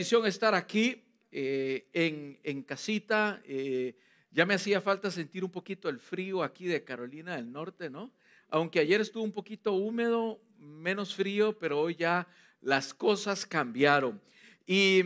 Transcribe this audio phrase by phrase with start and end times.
[0.00, 3.42] bendición estar aquí eh, en, casita.
[3.44, 3.94] Eh,
[4.30, 8.10] ya me hacía falta sentir un poquito el frío aquí de Carolina del Norte, ¿no?
[8.48, 12.26] Aunque ayer estuvo un poquito húmedo, menos frío, pero hoy ya
[12.62, 14.22] las cosas cambiaron.
[14.66, 15.02] Y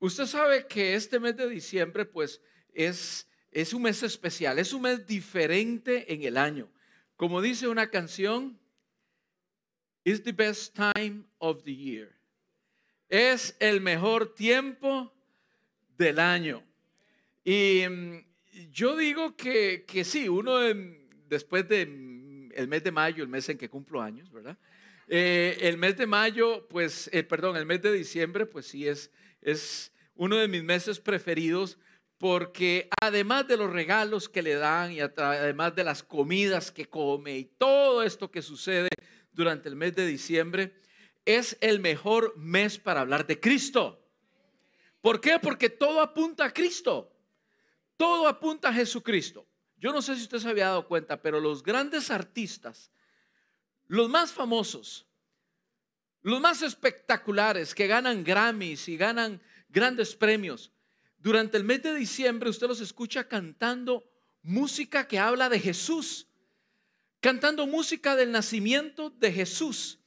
[0.00, 2.42] usted sabe que este mes de diciembre, pues,
[2.74, 6.70] es, es un mes especial, es un mes diferente en el año.
[7.16, 8.60] Como dice una canción,
[10.04, 12.13] It's the best time of the year.
[13.08, 15.12] Es el mejor tiempo
[15.96, 16.62] del año.
[17.44, 18.24] Y mm,
[18.70, 20.58] yo digo que, que sí, uno
[21.28, 24.56] después del mm, el mes de mayo, el mes en que cumplo años, ¿verdad?
[25.08, 29.10] Eh, el mes de mayo, pues, eh, perdón, el mes de diciembre, pues sí, es,
[29.42, 31.78] es uno de mis meses preferidos
[32.18, 37.36] porque además de los regalos que le dan y además de las comidas que come
[37.36, 38.88] y todo esto que sucede
[39.32, 40.72] durante el mes de diciembre,
[41.24, 44.00] es el mejor mes para hablar de Cristo.
[45.00, 45.38] ¿Por qué?
[45.38, 47.10] Porque todo apunta a Cristo.
[47.96, 49.46] Todo apunta a Jesucristo.
[49.78, 52.90] Yo no sé si usted se había dado cuenta, pero los grandes artistas,
[53.86, 55.06] los más famosos,
[56.22, 60.72] los más espectaculares que ganan Grammys y ganan grandes premios,
[61.18, 64.04] durante el mes de diciembre usted los escucha cantando
[64.42, 66.28] música que habla de Jesús,
[67.20, 69.98] cantando música del nacimiento de Jesús.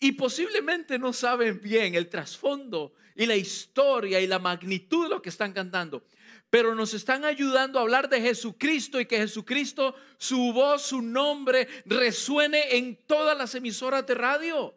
[0.00, 5.22] Y posiblemente no saben bien el trasfondo y la historia y la magnitud de lo
[5.22, 6.04] que están cantando.
[6.50, 11.68] Pero nos están ayudando a hablar de Jesucristo y que Jesucristo, su voz, su nombre,
[11.86, 14.74] resuene en todas las emisoras de radio,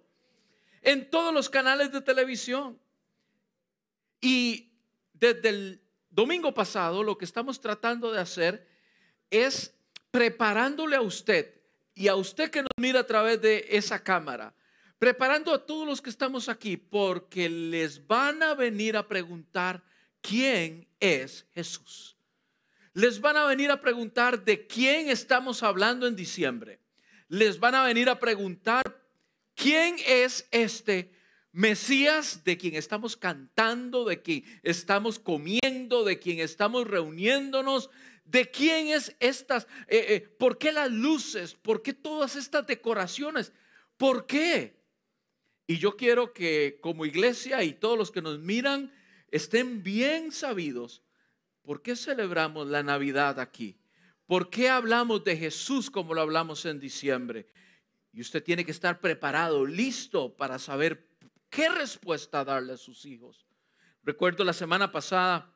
[0.82, 2.80] en todos los canales de televisión.
[4.22, 4.72] Y
[5.14, 8.68] desde el domingo pasado lo que estamos tratando de hacer
[9.30, 9.76] es
[10.12, 11.62] preparándole a usted
[11.94, 14.54] y a usted que nos mira a través de esa cámara,
[15.00, 19.84] preparando a todos los que estamos aquí porque les van a venir a preguntar
[20.22, 22.18] quién es Jesús.
[22.94, 26.80] Les van a venir a preguntar de quién estamos hablando en diciembre.
[27.28, 29.04] Les van a venir a preguntar
[29.54, 31.12] quién es este
[31.58, 37.90] Mesías de quien estamos cantando, de quien estamos comiendo, de quien estamos reuniéndonos,
[38.26, 43.54] de quién es estas, eh, eh, por qué las luces, por qué todas estas decoraciones,
[43.98, 44.77] por qué.
[45.68, 48.92] Y yo quiero que como iglesia y todos los que nos miran
[49.30, 51.04] estén bien sabidos
[51.62, 53.78] por qué celebramos la Navidad aquí,
[54.26, 57.48] por qué hablamos de Jesús como lo hablamos en diciembre.
[58.14, 61.08] Y usted tiene que estar preparado, listo para saber
[61.50, 63.46] ¿Qué respuesta darle a sus hijos?
[64.04, 65.54] Recuerdo la semana pasada,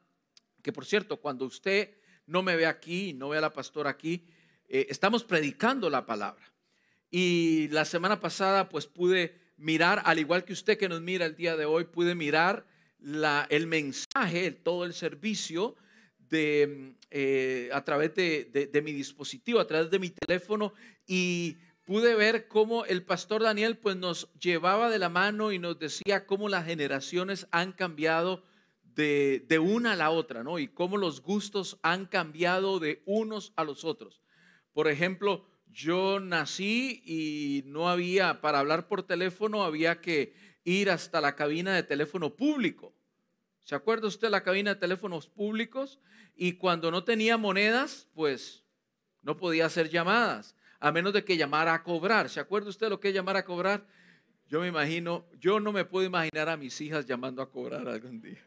[0.61, 4.27] que por cierto, cuando usted no me ve aquí, no ve a la pastora aquí,
[4.67, 6.51] eh, estamos predicando la palabra.
[7.09, 11.35] Y la semana pasada, pues pude mirar, al igual que usted que nos mira el
[11.35, 12.65] día de hoy, pude mirar
[13.49, 15.75] el mensaje, todo el servicio
[16.29, 20.73] de, eh, a través de mi dispositivo, a través de mi teléfono
[21.07, 25.79] y pude ver cómo el pastor Daniel pues nos llevaba de la mano y nos
[25.79, 28.43] decía cómo las generaciones han cambiado
[28.95, 30.59] de, una a la otra, ¿no?
[30.59, 34.21] Y cómo los gustos han cambiado de unos a los otros.
[34.73, 40.33] Por ejemplo, yo nací y no había, para hablar por teléfono, había que
[40.63, 42.93] ir hasta la cabina de teléfono público.
[43.63, 45.99] ¿Se acuerda usted la cabina de teléfonos públicos?
[46.35, 48.63] Y cuando no tenía monedas, pues
[49.21, 52.29] no podía hacer llamadas a menos de que llamara a cobrar.
[52.29, 53.85] ¿Se acuerda usted lo que es llamar a cobrar?
[54.47, 58.19] Yo me imagino, yo no me puedo imaginar a mis hijas llamando a cobrar algún
[58.19, 58.43] día.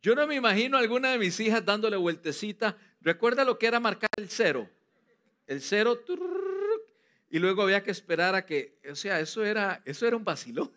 [0.00, 2.76] Yo no me imagino a alguna de mis hijas dándole vueltecita.
[3.00, 4.68] ¿Recuerda lo que era marcar el cero?
[5.48, 5.98] El cero,
[7.30, 10.70] y luego había que esperar a que, o sea, eso era, eso era un vacilón.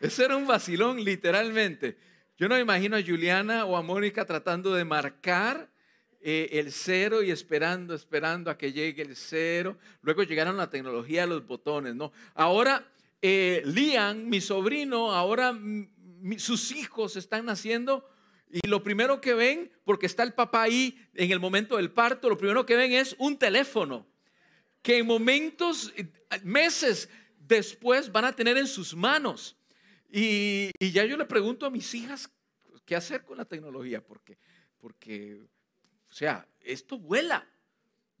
[0.00, 1.96] Eso era un vacilón, literalmente.
[2.36, 5.70] Yo no me imagino a Juliana o a Mónica tratando de marcar
[6.20, 9.78] el cero y esperando, esperando a que llegue el cero.
[10.02, 12.12] Luego llegaron la tecnología de los botones, ¿no?
[12.34, 12.90] Ahora,
[13.22, 15.56] eh, Lian, mi sobrino, ahora
[16.38, 18.08] sus hijos están naciendo
[18.50, 22.28] y lo primero que ven, porque está el papá ahí en el momento del parto,
[22.28, 24.06] lo primero que ven es un teléfono
[24.82, 25.92] que en momentos,
[26.44, 27.08] meses
[27.40, 29.56] después van a tener en sus manos.
[30.08, 32.30] Y, y ya yo le pregunto a mis hijas
[32.84, 34.38] qué hacer con la tecnología, porque,
[34.78, 35.44] porque
[36.08, 37.46] o sea, esto vuela.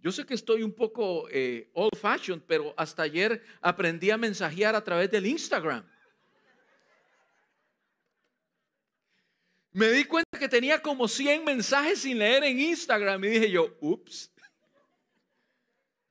[0.00, 4.74] Yo sé que estoy un poco eh, old fashioned, pero hasta ayer aprendí a mensajear
[4.74, 5.86] a través del Instagram.
[9.76, 13.76] Me di cuenta que tenía como 100 mensajes sin leer en Instagram y dije yo,
[13.80, 14.32] ups.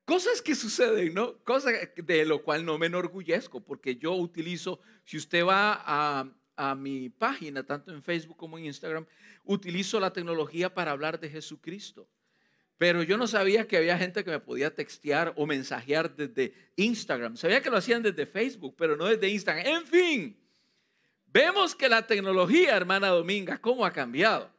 [0.06, 1.40] Cosas que suceden, ¿no?
[1.40, 6.76] Cosas de lo cual no me enorgullezco, porque yo utilizo, si usted va a, a
[6.76, 9.08] mi página, tanto en Facebook como en Instagram,
[9.46, 12.08] utilizo la tecnología para hablar de Jesucristo.
[12.78, 17.36] Pero yo no sabía que había gente que me podía textear o mensajear desde Instagram.
[17.36, 19.66] Sabía que lo hacían desde Facebook, pero no desde Instagram.
[19.66, 20.45] En fin,
[21.36, 24.50] vemos que la tecnología, hermana Dominga, cómo ha cambiado.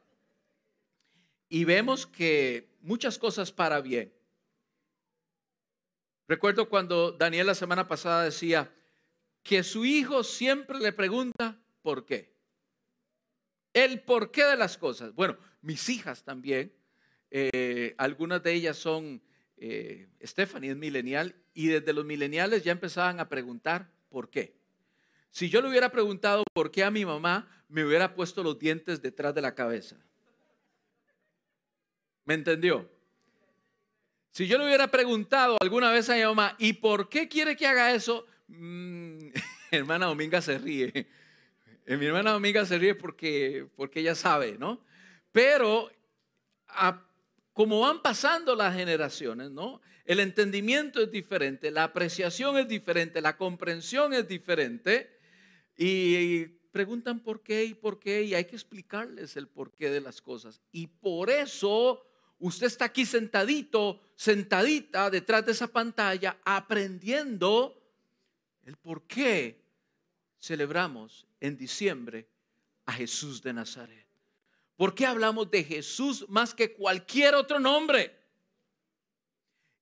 [1.49, 4.13] Y vemos que muchas cosas para bien.
[6.27, 8.71] Recuerdo cuando Daniel la semana pasada decía
[9.41, 12.31] que su hijo siempre le pregunta por qué.
[13.73, 15.15] El porqué de las cosas.
[15.15, 16.71] Bueno, mis hijas también
[17.31, 19.19] eh, algunas de ellas son,
[19.57, 24.56] eh, Stephanie es milenial, y desde los mileniales ya empezaban a preguntar por qué.
[25.31, 29.01] Si yo le hubiera preguntado por qué a mi mamá, me hubiera puesto los dientes
[29.01, 29.97] detrás de la cabeza.
[32.25, 32.89] ¿Me entendió?
[34.31, 37.67] Si yo le hubiera preguntado alguna vez a mi mamá, ¿y por qué quiere que
[37.67, 38.25] haga eso?
[38.47, 39.29] Mm,
[39.71, 41.07] hermana Dominga se ríe.
[41.85, 44.81] Mi hermana Dominga se ríe porque, porque ella sabe, ¿no?
[45.31, 45.89] Pero
[47.53, 49.81] como van pasando las generaciones, ¿no?
[50.05, 55.16] El entendimiento es diferente, la apreciación es diferente, la comprensión es diferente
[55.77, 60.21] y preguntan por qué y por qué y hay que explicarles el porqué de las
[60.21, 60.61] cosas.
[60.71, 62.03] Y por eso
[62.39, 67.81] usted está aquí sentadito, sentadita detrás de esa pantalla aprendiendo
[68.65, 69.61] el por qué
[70.39, 72.27] celebramos en diciembre
[72.85, 74.05] a Jesús de Nazaret.
[74.75, 78.15] ¿Por qué hablamos de Jesús más que cualquier otro nombre?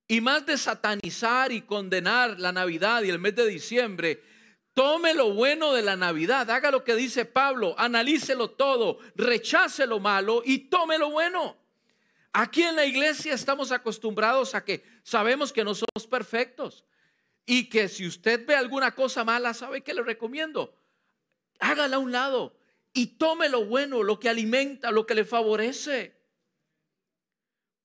[0.07, 4.23] Y más de satanizar y condenar la Navidad y el mes de diciembre,
[4.75, 9.99] tome lo bueno de la Navidad, haga lo que dice Pablo, analícelo todo, rechace lo
[9.99, 11.55] malo y tome lo bueno.
[12.33, 16.83] Aquí en la iglesia estamos acostumbrados a que sabemos que no somos perfectos
[17.45, 20.75] y que si usted ve alguna cosa mala, ¿sabe qué le recomiendo?
[21.59, 22.57] Hágala a un lado
[22.91, 26.19] y tome lo bueno, lo que alimenta, lo que le favorece.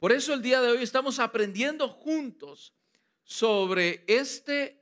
[0.00, 2.75] Por eso el día de hoy estamos aprendiendo juntos
[3.22, 4.79] sobre este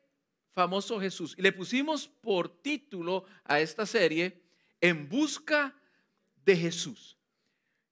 [0.59, 1.37] famoso Jesús.
[1.39, 4.43] Y le pusimos por título a esta serie,
[4.81, 5.73] En busca
[6.45, 7.17] de Jesús.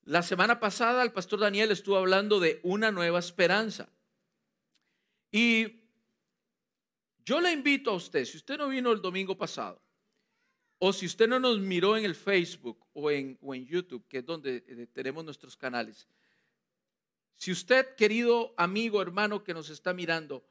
[0.03, 3.89] La semana pasada el pastor Daniel estuvo hablando de una nueva esperanza.
[5.31, 5.85] Y
[7.25, 9.81] yo le invito a usted, si usted no vino el domingo pasado,
[10.79, 14.19] o si usted no nos miró en el Facebook o en, o en YouTube, que
[14.19, 16.09] es donde eh, tenemos nuestros canales,
[17.37, 20.45] si usted, querido amigo, hermano que nos está mirando,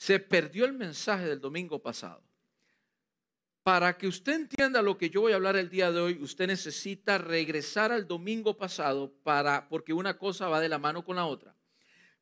[0.00, 2.24] se perdió el mensaje del domingo pasado,
[3.62, 6.46] para que usted entienda lo que yo voy a hablar el día de hoy, usted
[6.46, 11.26] necesita regresar al domingo pasado para porque una cosa va de la mano con la
[11.26, 11.54] otra.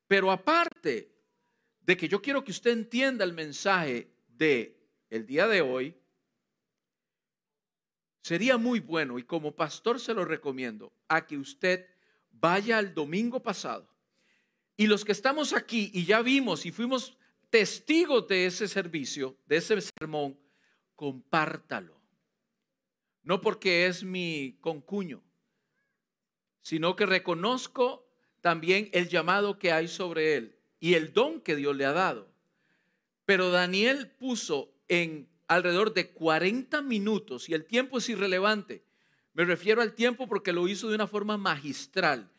[0.09, 1.15] Pero aparte
[1.79, 4.77] de que yo quiero que usted entienda el mensaje de
[5.09, 5.95] el día de hoy,
[8.21, 11.87] Sería muy bueno, y como pastor se lo recomiendo, a que usted
[12.29, 13.89] vaya al domingo pasado.
[14.75, 17.17] Y los que estamos aquí y ya vimos y fuimos
[17.49, 20.37] testigos de ese servicio, de ese sermón,
[20.95, 21.99] compártalo.
[23.23, 25.21] No porque es mi concuño,
[26.61, 28.07] sino que reconozco
[28.41, 32.31] también el llamado que hay sobre él y el don que Dios le ha dado.
[33.25, 38.83] Pero Daniel puso en alrededor de 40 minutos y el tiempo es irrelevante.
[39.33, 42.29] Me refiero al tiempo porque lo hizo de una forma magistral.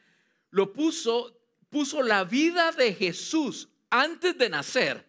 [0.50, 1.37] Lo puso,
[1.69, 5.04] puso la vida de Jesús antes de nacer.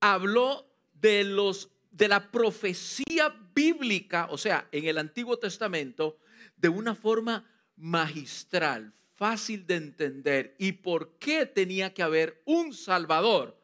[0.00, 6.18] Habló de los de la profecía bíblica, o sea, en el Antiguo Testamento,
[6.54, 13.58] de una forma magistral, fácil de entender y por qué tenía que haber un Salvador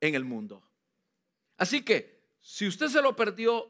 [0.00, 0.62] en el mundo.
[1.56, 3.68] Así que si usted se lo perdió,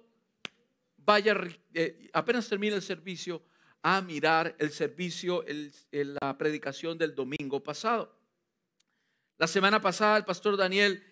[0.98, 1.34] vaya,
[1.72, 3.42] eh, apenas termine el servicio,
[3.82, 5.44] a mirar el servicio,
[5.90, 8.14] la predicación del domingo pasado.
[9.42, 11.02] La semana pasada el pastor Daniel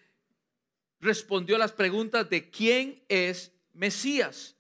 [1.01, 4.57] respondió a las preguntas de quién es Mesías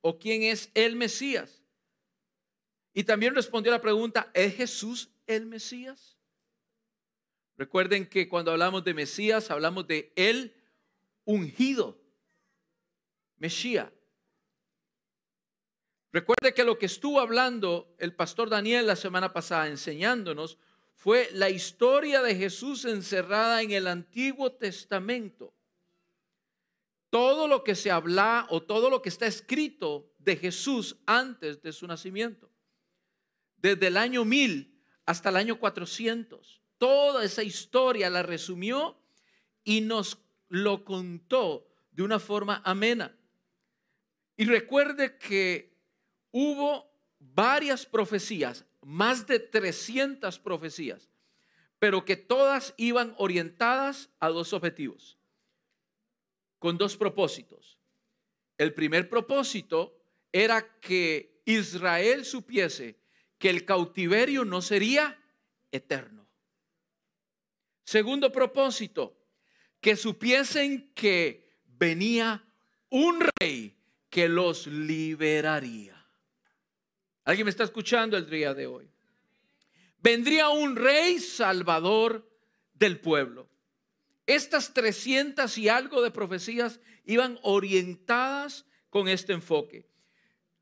[0.00, 1.62] o quién es el Mesías.
[2.92, 6.18] Y también respondió a la pregunta, ¿es Jesús el Mesías?
[7.56, 10.56] Recuerden que cuando hablamos de Mesías hablamos de el
[11.24, 12.02] ungido.
[13.36, 13.92] Mesías.
[16.10, 20.58] Recuerde que lo que estuvo hablando el pastor Daniel la semana pasada enseñándonos
[21.02, 25.52] fue la historia de Jesús encerrada en el Antiguo Testamento.
[27.10, 31.72] Todo lo que se habla o todo lo que está escrito de Jesús antes de
[31.72, 32.48] su nacimiento.
[33.56, 36.60] Desde el año 1000 hasta el año 400.
[36.78, 38.96] Toda esa historia la resumió
[39.64, 40.18] y nos
[40.50, 43.12] lo contó de una forma amena.
[44.36, 45.76] Y recuerde que
[46.30, 51.08] hubo varias profecías, más de 300 profecías,
[51.78, 55.18] pero que todas iban orientadas a dos objetivos,
[56.58, 57.78] con dos propósitos.
[58.58, 59.98] El primer propósito
[60.30, 63.00] era que Israel supiese
[63.38, 65.18] que el cautiverio no sería
[65.72, 66.28] eterno.
[67.84, 69.18] Segundo propósito,
[69.80, 72.44] que supiesen que venía
[72.88, 73.76] un rey
[74.08, 75.91] que los liberaría.
[77.24, 78.88] ¿Alguien me está escuchando el día de hoy?
[80.00, 82.28] Vendría un rey salvador
[82.74, 83.48] del pueblo.
[84.26, 89.86] Estas 300 y algo de profecías iban orientadas con este enfoque.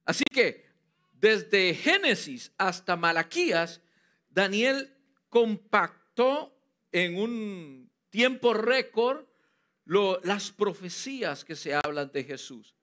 [0.04, 0.66] Así que
[1.12, 3.80] desde Génesis hasta Malaquías,
[4.28, 4.96] Daniel
[5.28, 6.56] compactó
[6.92, 9.26] en un tiempo récord
[10.22, 12.74] las profecías que se hablan de Jesús.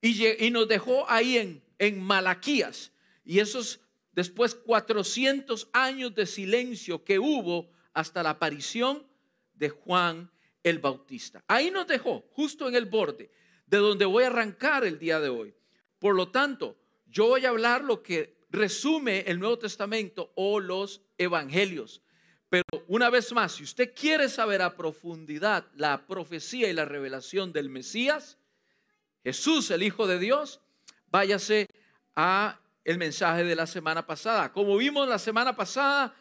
[0.00, 2.91] Y, nos dejó ahí en, en Malaquías.
[3.24, 3.80] Y esos
[4.12, 9.06] después 400 años de silencio que hubo hasta la aparición
[9.54, 10.30] de Juan
[10.62, 11.42] el Bautista.
[11.48, 13.30] Ahí nos dejó, justo en el borde,
[13.66, 15.54] de donde voy a arrancar el día de hoy.
[15.98, 16.76] Por lo tanto,
[17.06, 22.02] yo voy a hablar lo que resume el Nuevo Testamento o los evangelios.
[22.48, 27.52] Pero una vez más, si usted quiere saber a profundidad la profecía y la revelación
[27.52, 28.36] del Mesías,
[29.24, 30.60] Jesús, el Hijo de Dios,
[31.06, 31.68] váyase
[32.14, 34.52] a el mensaje de la semana pasada.
[34.52, 36.14] Como vimos la semana pasada,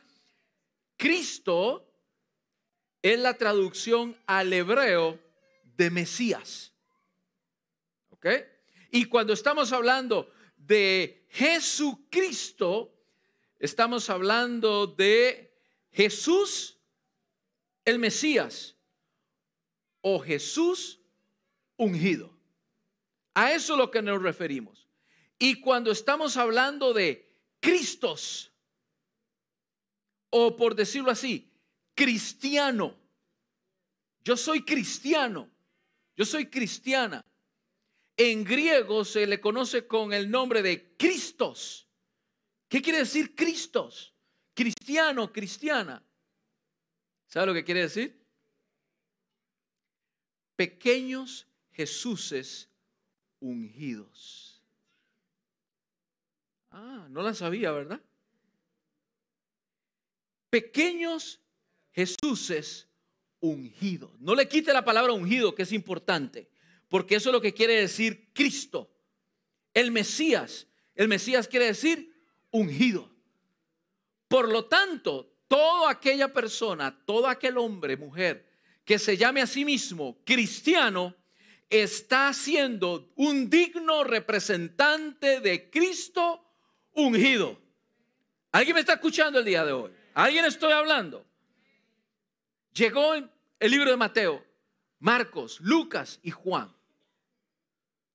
[0.97, 1.87] Cristo
[3.01, 5.19] es la traducción al hebreo
[5.63, 6.73] de Mesías.
[8.09, 8.27] ¿Ok?
[8.91, 12.93] Y cuando estamos hablando de Jesucristo,
[13.57, 15.57] estamos hablando de
[15.91, 16.77] Jesús
[17.85, 18.75] el Mesías
[20.01, 20.99] o Jesús
[21.77, 22.31] ungido.
[23.33, 24.80] A eso es lo que nos referimos.
[25.41, 27.27] Y cuando estamos hablando de
[27.59, 28.51] Cristos,
[30.29, 31.51] o por decirlo así,
[31.95, 32.95] cristiano,
[34.23, 35.49] yo soy cristiano,
[36.15, 37.25] yo soy cristiana.
[38.15, 41.87] En griego se le conoce con el nombre de Cristos.
[42.69, 44.13] ¿Qué quiere decir Cristos?
[44.53, 46.05] cristiano, cristiana.
[47.25, 48.23] ¿Sabe lo que quiere decir?
[50.55, 52.69] Pequeños Jesuses
[53.39, 54.50] ungidos.
[56.71, 58.01] Ah, no la sabía, ¿verdad?
[60.49, 61.41] Pequeños
[61.91, 62.87] Jesuses
[63.41, 64.11] ungidos.
[64.19, 66.49] No le quite la palabra ungido, que es importante,
[66.87, 68.89] porque eso es lo que quiere decir Cristo.
[69.73, 70.67] El Mesías.
[70.95, 72.13] El Mesías quiere decir
[72.51, 73.09] ungido.
[74.27, 78.49] Por lo tanto, toda aquella persona, todo aquel hombre, mujer,
[78.85, 81.15] que se llame a sí mismo cristiano,
[81.69, 86.50] está siendo un digno representante de Cristo
[86.93, 87.59] ungido.
[88.51, 89.91] ¿Alguien me está escuchando el día de hoy?
[90.13, 91.25] ¿Alguien estoy hablando?
[92.73, 94.43] Llegó el libro de Mateo,
[94.99, 96.73] Marcos, Lucas y Juan.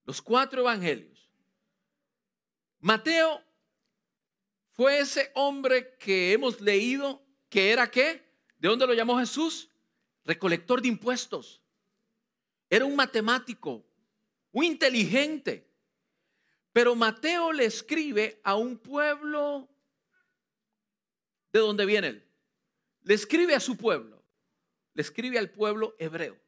[0.04, 1.30] Los cuatro evangelios.
[2.80, 3.42] Mateo
[4.72, 8.22] fue ese hombre que hemos leído que era qué?
[8.58, 9.70] ¿De dónde lo llamó Jesús?
[10.24, 11.62] Recolector de impuestos.
[12.68, 13.84] Era un matemático,
[14.52, 15.65] un inteligente.
[16.76, 19.66] Pero Mateo le escribe a un pueblo
[21.50, 22.28] de donde viene él.
[23.00, 24.22] Le escribe a su pueblo.
[24.92, 26.38] Le escribe al pueblo hebreo.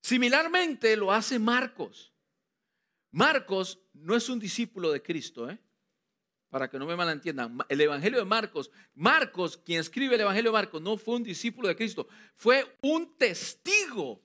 [0.00, 2.14] Similarmente lo hace Marcos.
[3.10, 5.58] Marcos no es un discípulo de Cristo, ¿eh?
[6.48, 10.56] para que no me malentiendan, el Evangelio de Marcos, Marcos, quien escribe el Evangelio de
[10.56, 14.22] Marcos, no fue un discípulo de Cristo, fue un testigo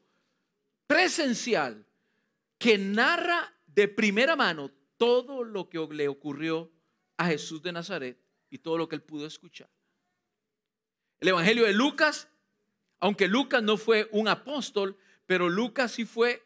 [0.88, 1.86] presencial
[2.58, 6.70] que narra de primera mano todo lo que le ocurrió
[7.16, 8.20] a Jesús de Nazaret
[8.50, 9.70] y todo lo que él pudo escuchar.
[11.22, 12.28] El Evangelio de Lucas,
[13.00, 16.44] aunque Lucas no fue un apóstol, pero Lucas sí fue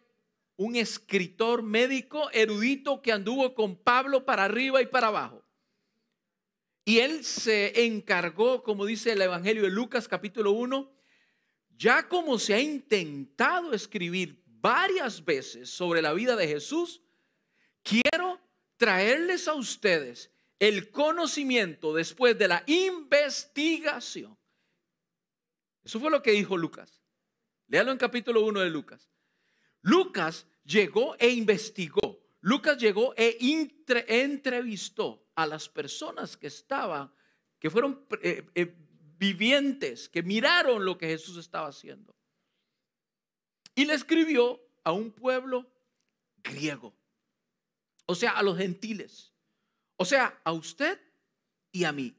[0.58, 5.44] un escritor médico erudito que anduvo con Pablo para arriba y para abajo.
[6.86, 10.92] Y él se encargó, como dice el Evangelio de Lucas capítulo 1,
[11.78, 17.02] ya como se ha intentado escribir varias veces sobre la vida de Jesús,
[17.84, 18.40] quiero
[18.78, 24.38] traerles a ustedes el conocimiento después de la investigación.
[25.84, 27.02] Eso fue lo que dijo Lucas.
[27.68, 29.10] Léalo en capítulo 1 de Lucas.
[29.82, 32.20] Lucas llegó e investigó.
[32.40, 33.38] Lucas llegó e
[34.08, 37.14] entrevistó a las personas que estaban,
[37.60, 38.76] que fueron eh, eh,
[39.18, 42.16] vivientes, que miraron lo que Jesús estaba haciendo.
[43.76, 45.70] Y le escribió a un pueblo
[46.38, 46.94] griego.
[48.06, 49.34] O sea, a los gentiles,
[49.98, 51.00] o sea, a usted
[51.72, 52.16] y a mí.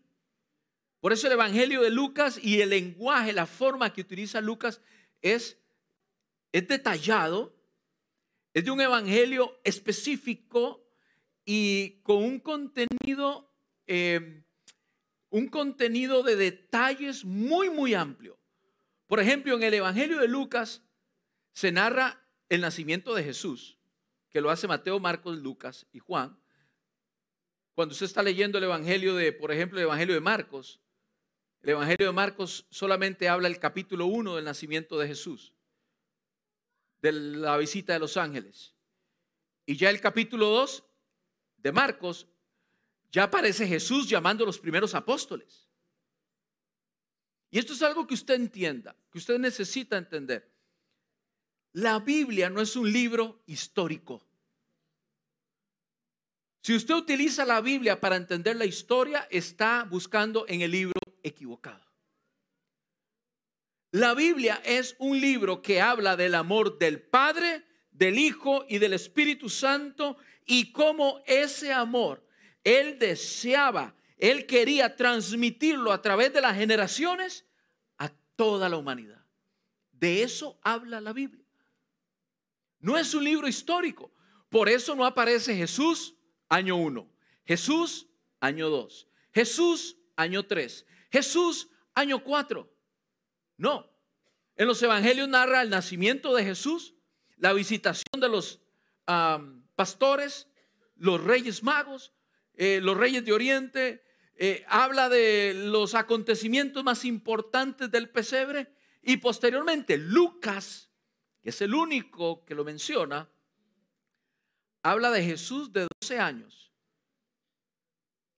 [1.01, 4.81] Por eso el Evangelio de Lucas y el lenguaje, la forma que utiliza Lucas
[5.21, 5.59] es,
[6.51, 7.55] es detallado,
[8.55, 10.89] es de un Evangelio específico
[11.45, 13.53] y con un contenido,
[13.87, 14.45] eh,
[15.29, 18.39] un contenido de detalles muy, muy amplio.
[19.07, 20.83] Por ejemplo, en el Evangelio de Lucas
[21.53, 23.79] se narra el nacimiento de Jesús,
[24.35, 26.37] que lo hace Mateo, Marcos, Lucas y Juan.
[27.73, 30.81] Cuando usted está leyendo el Evangelio de, por ejemplo, el Evangelio de Marcos,
[31.63, 35.55] el Evangelio de Marcos solamente habla el capítulo 1 del nacimiento de Jesús,
[37.01, 38.75] de la visita de los ángeles.
[39.67, 40.83] Y ya el capítulo 2
[41.59, 42.27] de Marcos,
[43.13, 45.69] ya aparece Jesús llamando a los primeros apóstoles.
[47.53, 50.54] Y esto es algo que usted entienda, que usted necesita entender.
[51.75, 54.25] La Biblia no es un libro histórico.
[56.63, 61.85] Si usted utiliza la Biblia para entender la historia, está buscando en el libro equivocado.
[63.91, 68.93] La Biblia es un libro que habla del amor del Padre, del Hijo y del
[68.93, 72.25] Espíritu Santo y cómo ese amor
[72.63, 77.47] Él deseaba, Él quería transmitirlo a través de las generaciones
[77.99, 79.25] a toda la humanidad.
[79.91, 81.44] De eso habla la Biblia.
[82.85, 84.13] No es un libro histórico.
[84.51, 86.17] Por eso no aparece Jesús
[86.51, 87.11] año 1,
[87.47, 88.09] Jesús
[88.41, 92.71] año 2, Jesús año 3, Jesús año 4.
[93.57, 93.91] No.
[94.57, 96.95] En los evangelios narra el nacimiento de Jesús,
[97.39, 98.61] la visitación de los
[99.75, 100.49] pastores,
[100.97, 102.13] los reyes magos,
[102.53, 104.05] eh, los reyes de Oriente,
[104.37, 110.91] eh, habla de los acontecimientos más importantes del pesebre y posteriormente Lucas,
[111.45, 113.29] que es el único que lo menciona,
[114.83, 116.73] habla de Jesús de 12 años.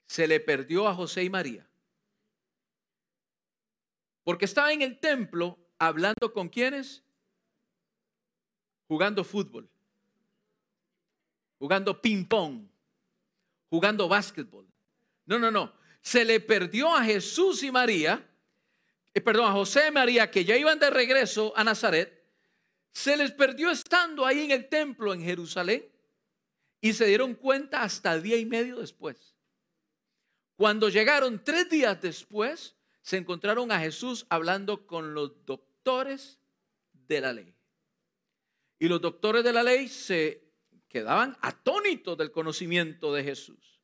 [0.07, 1.67] Se le perdió a José y María.
[4.23, 7.03] Porque estaba en el templo hablando con quienes?
[8.87, 9.71] Jugando fútbol
[11.59, 12.69] jugando ping-pong,
[13.71, 14.67] jugando básquetbol.
[15.27, 15.73] No, no, no.
[16.01, 18.25] Se le perdió a Jesús y María,
[19.13, 22.16] eh, perdón, a José y María, que ya iban de regreso a Nazaret.
[22.97, 25.87] Se les perdió estando ahí en el templo en Jerusalén
[26.81, 29.37] y se dieron cuenta hasta día y medio después.
[30.57, 36.41] Cuando llegaron tres días después, se encontraron a Jesús hablando con los doctores
[36.95, 37.55] de la ley.
[38.79, 40.55] Y los doctores de la ley se
[40.89, 43.79] quedaban atónitos del conocimiento de Jesús.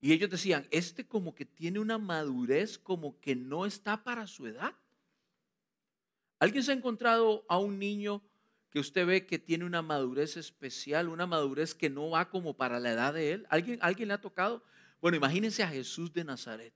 [0.00, 4.46] Y ellos decían, este como que tiene una madurez como que no está para su
[4.46, 4.74] edad.
[6.38, 8.22] ¿Alguien se ha encontrado a un niño
[8.70, 12.78] que usted ve que tiene una madurez especial, una madurez que no va como para
[12.78, 13.46] la edad de él?
[13.50, 14.62] ¿Alguien, alguien le ha tocado?
[15.00, 16.74] Bueno, imagínense a Jesús de Nazaret.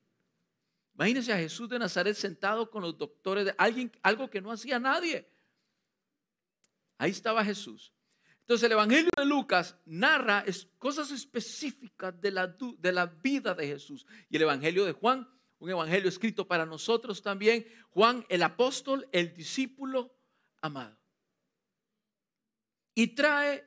[0.95, 4.79] Imagínense a Jesús de Nazaret sentado con los doctores de alguien, algo que no hacía
[4.79, 5.29] nadie.
[6.99, 7.93] Ahí estaba Jesús.
[8.41, 10.45] Entonces el Evangelio de Lucas narra
[10.79, 14.07] cosas específicas de la, de la vida de Jesús.
[14.29, 15.29] Y el Evangelio de Juan,
[15.63, 20.13] un Evangelio escrito para nosotros también, Juan el apóstol, el discípulo
[20.61, 20.99] amado.
[22.97, 23.65] Y trae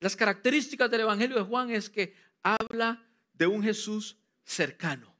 [0.00, 5.16] las características del Evangelio de Juan es que habla de un Jesús cercano,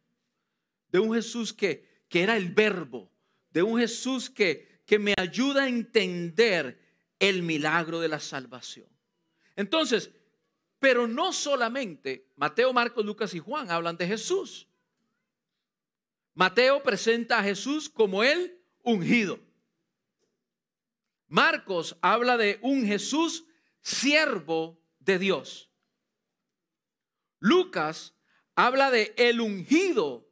[0.88, 3.10] de un Jesús que, que era el verbo,
[3.48, 6.78] de un Jesús que, que me ayuda a entender
[7.18, 8.88] el milagro de la salvación.
[9.56, 10.10] Entonces,
[10.78, 14.68] pero no solamente Mateo, Marcos, Lucas y Juan hablan de Jesús.
[16.34, 19.38] Mateo presenta a Jesús como el ungido.
[21.28, 23.44] Marcos habla de un Jesús
[23.80, 25.70] siervo de Dios.
[27.38, 28.14] Lucas
[28.54, 30.28] habla de el ungido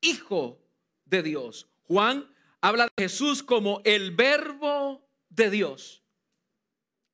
[0.00, 0.62] hijo
[1.04, 1.68] de Dios.
[1.84, 2.30] Juan
[2.60, 6.02] habla de Jesús como el verbo de Dios.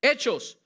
[0.01, 0.59] Hechos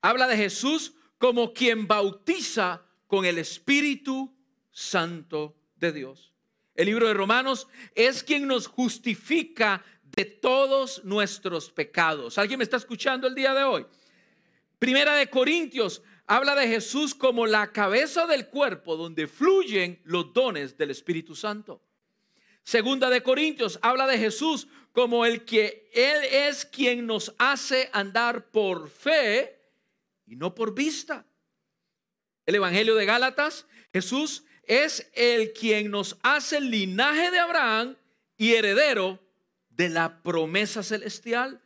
[0.00, 4.36] habla de Jesús como quien bautiza con el Espíritu
[4.70, 6.35] Santo de Dios.
[6.76, 9.82] El libro de Romanos es quien nos justifica
[10.14, 12.36] de todos nuestros pecados.
[12.36, 13.86] ¿Alguien me está escuchando el día de hoy?
[14.78, 20.76] Primera de Corintios habla de Jesús como la cabeza del cuerpo donde fluyen los dones
[20.76, 21.80] del Espíritu Santo.
[22.62, 28.50] Segunda de Corintios habla de Jesús como el que Él es quien nos hace andar
[28.50, 29.60] por fe
[30.26, 31.24] y no por vista.
[32.44, 37.96] El Evangelio de Gálatas, Jesús es el quien nos hace el linaje de Abraham
[38.36, 39.22] y heredero
[39.70, 41.62] de la promesa celestial.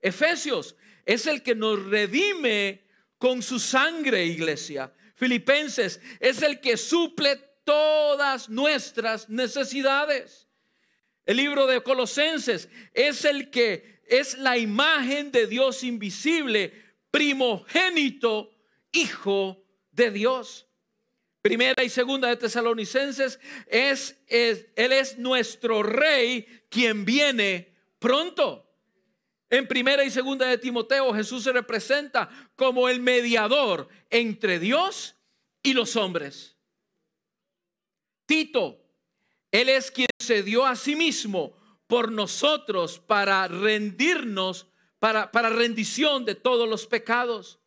[0.00, 2.82] Efesios es el que nos redime
[3.18, 4.92] con su sangre, iglesia.
[5.16, 10.48] Filipenses es el que suple todas nuestras necesidades.
[11.26, 16.72] El libro de Colosenses es el que es la imagen de Dios invisible,
[17.10, 18.50] primogénito,
[18.92, 20.68] hijo de Dios.
[21.44, 28.66] Primera y segunda de Tesalonicenses es, él es nuestro rey quien viene pronto.
[29.50, 35.16] En primera y segunda de Timoteo Jesús se representa como el mediador entre Dios
[35.62, 36.56] y los hombres.
[38.24, 38.82] Tito,
[39.50, 44.66] él es quien se dio a sí mismo por nosotros para rendirnos,
[44.98, 47.60] para, para rendición de todos los pecados.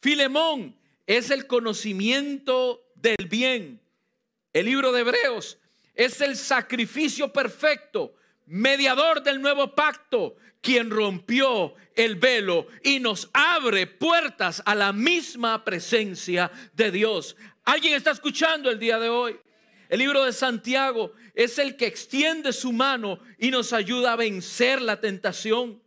[0.00, 3.80] Filemón es el conocimiento del bien.
[4.52, 5.58] El libro de Hebreos
[5.94, 8.14] es el sacrificio perfecto,
[8.46, 15.64] mediador del nuevo pacto, quien rompió el velo y nos abre puertas a la misma
[15.64, 17.36] presencia de Dios.
[17.64, 19.38] ¿Alguien está escuchando el día de hoy?
[19.88, 24.82] El libro de Santiago es el que extiende su mano y nos ayuda a vencer
[24.82, 25.80] la tentación.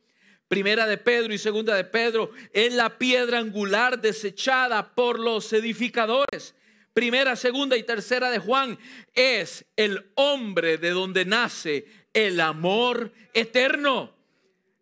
[0.50, 6.56] Primera de Pedro y segunda de Pedro es la piedra angular desechada por los edificadores.
[6.92, 8.80] Primera, segunda y tercera de Juan
[9.14, 14.16] es el hombre de donde nace el amor eterno.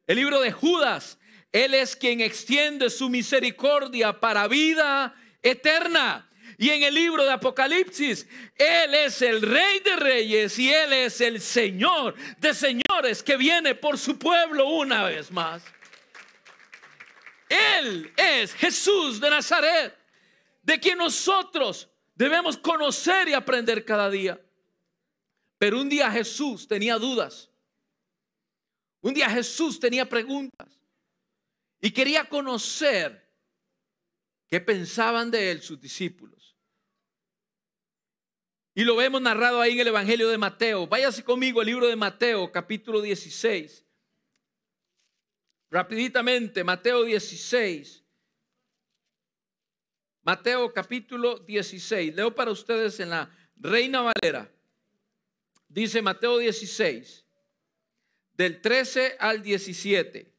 [0.07, 1.19] El libro de Judas,
[1.51, 6.26] Él es quien extiende su misericordia para vida eterna.
[6.57, 11.21] Y en el libro de Apocalipsis, Él es el rey de reyes y Él es
[11.21, 15.63] el Señor de señores que viene por su pueblo una vez más.
[17.47, 19.95] Él es Jesús de Nazaret,
[20.63, 24.41] de quien nosotros debemos conocer y aprender cada día.
[25.59, 27.49] Pero un día Jesús tenía dudas.
[29.01, 30.67] Un día Jesús tenía preguntas
[31.79, 33.31] y quería conocer
[34.47, 36.36] qué pensaban de él sus discípulos.
[38.77, 40.85] Y lo vemos narrado ahí en el Evangelio de Mateo.
[40.85, 43.83] Váyase conmigo al libro de Mateo, capítulo 16.
[45.71, 48.03] Rapiditamente, Mateo 16.
[50.21, 52.13] Mateo capítulo 16.
[52.13, 54.47] Leo para ustedes en la Reina Valera.
[55.67, 57.25] Dice Mateo 16
[58.33, 60.31] del 13 al 17.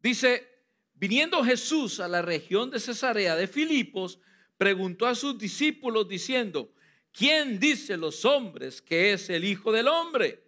[0.00, 0.48] Dice,
[0.94, 4.18] viniendo Jesús a la región de Cesarea de Filipos,
[4.56, 6.72] preguntó a sus discípulos diciendo,
[7.12, 10.42] ¿quién dice los hombres que es el Hijo del Hombre?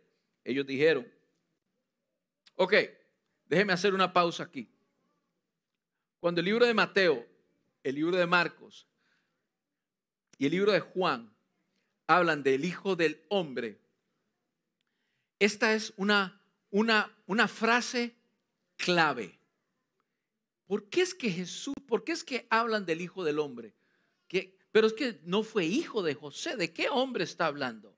[0.45, 1.07] Ellos dijeron,
[2.57, 2.75] ok,
[3.47, 4.69] déjeme hacer una pausa aquí.
[6.21, 7.27] Cuando el libro de Mateo,
[7.83, 8.87] el libro de Marcos
[10.39, 11.33] y el libro de Juan
[12.07, 13.79] hablan del Hijo del Hombre,
[15.39, 16.41] esta es una,
[16.71, 18.17] una, frase
[18.77, 19.39] clave.
[20.67, 23.75] ¿Por qué es que Jesús, por qué es que hablan del Hijo del Hombre?
[24.73, 26.57] Pero es que no fue hijo de José.
[26.57, 27.97] ¿De qué hombre está hablando?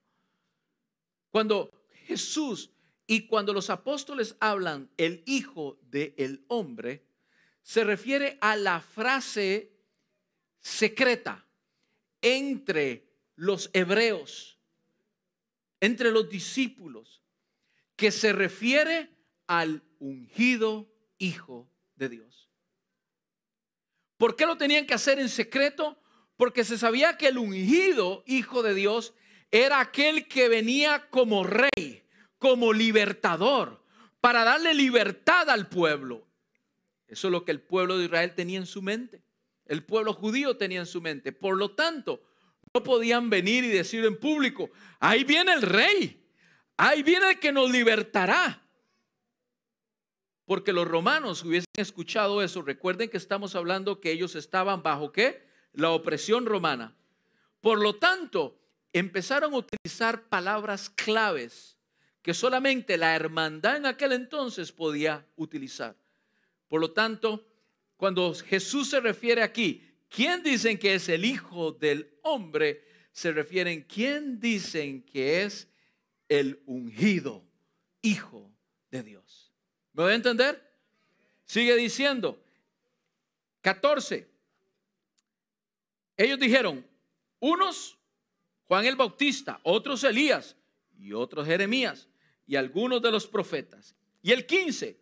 [1.31, 1.71] Cuando
[2.07, 2.71] Jesús
[3.07, 7.07] y cuando los apóstoles hablan el Hijo del Hombre,
[7.63, 9.73] se refiere a la frase
[10.61, 11.47] secreta
[12.21, 14.59] entre los hebreos,
[15.81, 17.23] entre los discípulos,
[17.97, 19.11] que se refiere
[19.47, 22.51] al ungido Hijo de Dios.
[24.17, 25.99] ¿Por qué lo tenían que hacer en secreto?
[26.37, 29.15] Porque se sabía que el ungido Hijo de Dios
[29.51, 32.05] era aquel que venía como rey,
[32.39, 33.83] como libertador,
[34.21, 36.27] para darle libertad al pueblo.
[37.09, 39.23] Eso es lo que el pueblo de Israel tenía en su mente.
[39.65, 41.33] El pueblo judío tenía en su mente.
[41.33, 42.23] Por lo tanto,
[42.75, 44.71] no podían venir y decir en público,
[45.01, 46.23] ahí viene el rey.
[46.77, 48.63] Ahí viene el que nos libertará.
[50.45, 52.63] Porque los romanos hubiesen escuchado eso.
[52.63, 55.46] Recuerden que estamos hablando que ellos estaban bajo qué?
[55.77, 56.95] La opresión romana.
[57.61, 58.59] Por lo tanto,
[58.93, 61.77] empezaron a utilizar palabras claves
[62.23, 65.95] que solamente la hermandad en aquel entonces podía utilizar.
[66.69, 67.47] Por lo tanto,
[67.97, 72.85] cuando Jesús se refiere aquí, ¿quién dicen que es el Hijo del Hombre?
[73.13, 75.69] Se refieren, ¿quién dicen que es
[76.29, 77.45] el ungido
[78.03, 78.51] Hijo
[78.91, 79.53] de Dios.
[79.93, 80.63] ¿Me voy a entender?
[81.45, 82.41] Sigue diciendo,
[83.63, 84.29] 14.
[86.17, 86.87] Ellos dijeron,
[87.41, 87.99] unos
[88.65, 90.57] Juan el Bautista, otros Elías
[90.99, 92.09] y otros Jeremías
[92.47, 93.95] y algunos de los profetas.
[94.23, 95.01] Y el 15,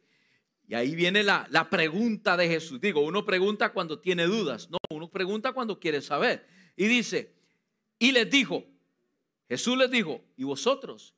[0.66, 2.80] y ahí viene la, la pregunta de Jesús.
[2.80, 6.46] Digo, uno pregunta cuando tiene dudas, no, uno pregunta cuando quiere saber.
[6.76, 7.34] Y dice,
[7.98, 8.66] y les dijo,
[9.48, 11.14] Jesús les dijo, ¿y vosotros?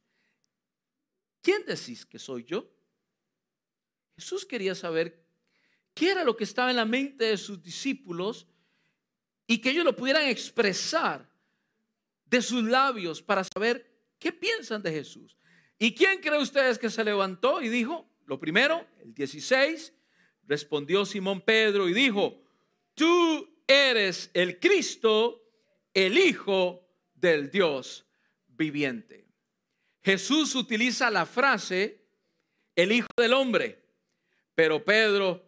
[1.42, 2.70] ¿Quién decís que soy yo?
[4.16, 5.24] Jesús quería saber
[5.94, 8.46] qué era lo que estaba en la mente de sus discípulos
[9.46, 11.28] y que ellos lo pudieran expresar
[12.24, 15.36] de sus labios para saber qué piensan de Jesús.
[15.78, 18.08] ¿Y quién cree ustedes que se levantó y dijo?
[18.26, 19.92] Lo primero, el 16,
[20.46, 22.42] respondió Simón Pedro y dijo,
[22.94, 25.42] tú eres el Cristo,
[25.94, 28.06] el Hijo del Dios
[28.48, 29.26] viviente.
[30.02, 32.04] Jesús utiliza la frase,
[32.74, 33.84] el Hijo del Hombre,
[34.54, 35.44] pero Pedro,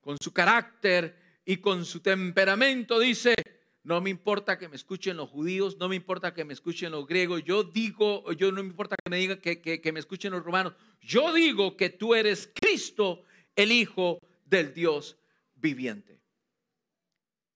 [0.00, 1.19] con su carácter
[1.50, 3.34] y con su temperamento, dice,
[3.82, 7.08] no me importa que me escuchen los judíos, no me importa que me escuchen los
[7.08, 10.44] griegos, yo digo, yo no me importa que me digan que, que me escuchen los
[10.44, 13.24] romanos, yo digo que tú eres Cristo,
[13.56, 15.18] el Hijo del Dios
[15.56, 16.20] viviente.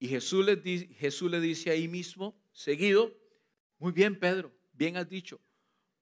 [0.01, 0.57] Y Jesús le,
[0.99, 3.17] Jesús le dice ahí mismo, seguido,
[3.79, 5.41] muy bien Pedro, bien has dicho,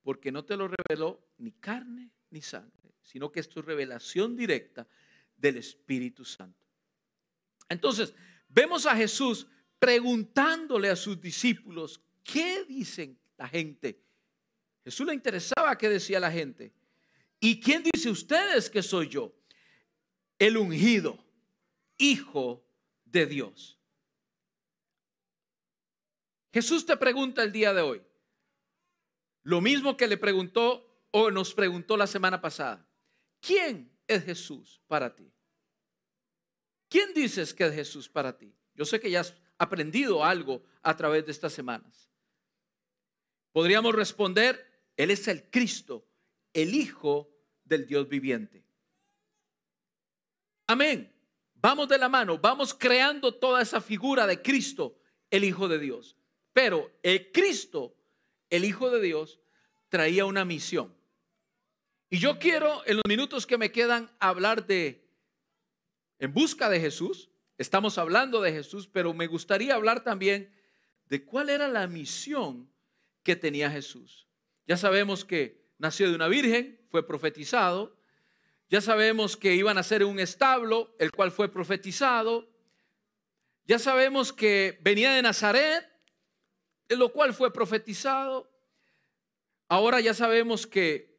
[0.02, 4.88] porque no te lo reveló ni carne ni sangre, sino que esto es revelación directa
[5.36, 6.61] del Espíritu Santo.
[7.68, 8.14] Entonces,
[8.48, 9.46] vemos a Jesús
[9.78, 14.00] preguntándole a sus discípulos, ¿qué dicen la gente?
[14.84, 16.72] Jesús le interesaba qué decía la gente.
[17.40, 19.34] ¿Y quién dice ustedes que soy yo?
[20.38, 21.24] El ungido,
[21.98, 22.64] hijo
[23.04, 23.78] de Dios.
[26.52, 28.02] Jesús te pregunta el día de hoy,
[29.42, 32.86] lo mismo que le preguntó o nos preguntó la semana pasada.
[33.40, 35.32] ¿Quién es Jesús para ti?
[36.92, 38.54] ¿Quién dices que es Jesús para ti?
[38.74, 42.10] Yo sé que ya has aprendido algo a través de estas semanas.
[43.50, 46.06] Podríamos responder, Él es el Cristo,
[46.52, 48.62] el Hijo del Dios viviente.
[50.66, 51.10] Amén.
[51.54, 54.98] Vamos de la mano, vamos creando toda esa figura de Cristo,
[55.30, 56.18] el Hijo de Dios.
[56.52, 57.96] Pero el Cristo,
[58.50, 59.40] el Hijo de Dios,
[59.88, 60.94] traía una misión.
[62.10, 65.01] Y yo quiero en los minutos que me quedan hablar de
[66.22, 67.30] en busca de Jesús.
[67.58, 70.54] Estamos hablando de Jesús, pero me gustaría hablar también
[71.06, 72.72] de cuál era la misión
[73.24, 74.28] que tenía Jesús.
[74.68, 77.98] Ya sabemos que nació de una virgen, fue profetizado.
[78.70, 82.48] Ya sabemos que iban a ser un establo, el cual fue profetizado.
[83.64, 85.84] Ya sabemos que venía de Nazaret,
[86.88, 88.48] lo cual fue profetizado.
[89.66, 91.11] Ahora ya sabemos que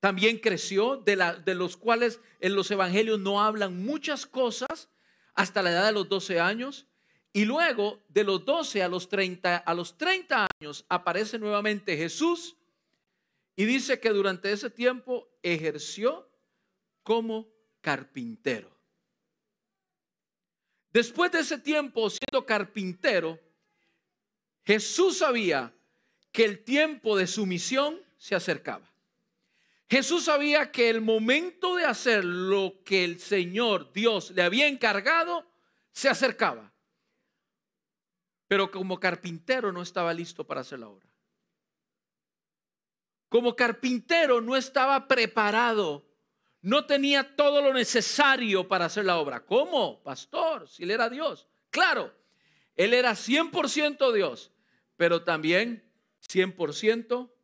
[0.00, 4.88] también creció, de, los cuales en los evangelios no hablan muchas cosas
[5.34, 6.86] hasta la edad de los 12 años.
[7.32, 12.56] Y luego de los 12 a los 30, a los 30 años aparece nuevamente Jesús
[13.54, 16.28] y dice que durante ese tiempo ejerció
[17.02, 17.46] como
[17.82, 18.74] carpintero.
[20.92, 23.38] Después de ese tiempo siendo carpintero,
[24.64, 25.72] Jesús sabía
[26.32, 28.89] que el tiempo de su misión se acercaba.
[29.90, 35.44] Jesús sabía que el momento de hacer lo que el Señor Dios le había encargado
[35.90, 36.72] se acercaba.
[38.46, 41.08] Pero como carpintero no estaba listo para hacer la obra.
[43.28, 46.06] Como carpintero no estaba preparado.
[46.62, 49.44] No tenía todo lo necesario para hacer la obra.
[49.44, 50.02] ¿Cómo?
[50.04, 51.48] Pastor, si él era Dios.
[51.70, 52.14] Claro,
[52.76, 54.52] él era 100% Dios,
[54.96, 55.90] pero también
[56.28, 57.39] 100% hombre.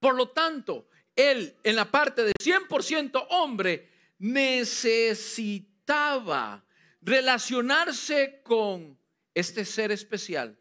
[0.00, 6.64] Por lo tanto, él en la parte de 100% hombre necesitaba
[7.02, 8.98] relacionarse con
[9.34, 10.58] este ser especial,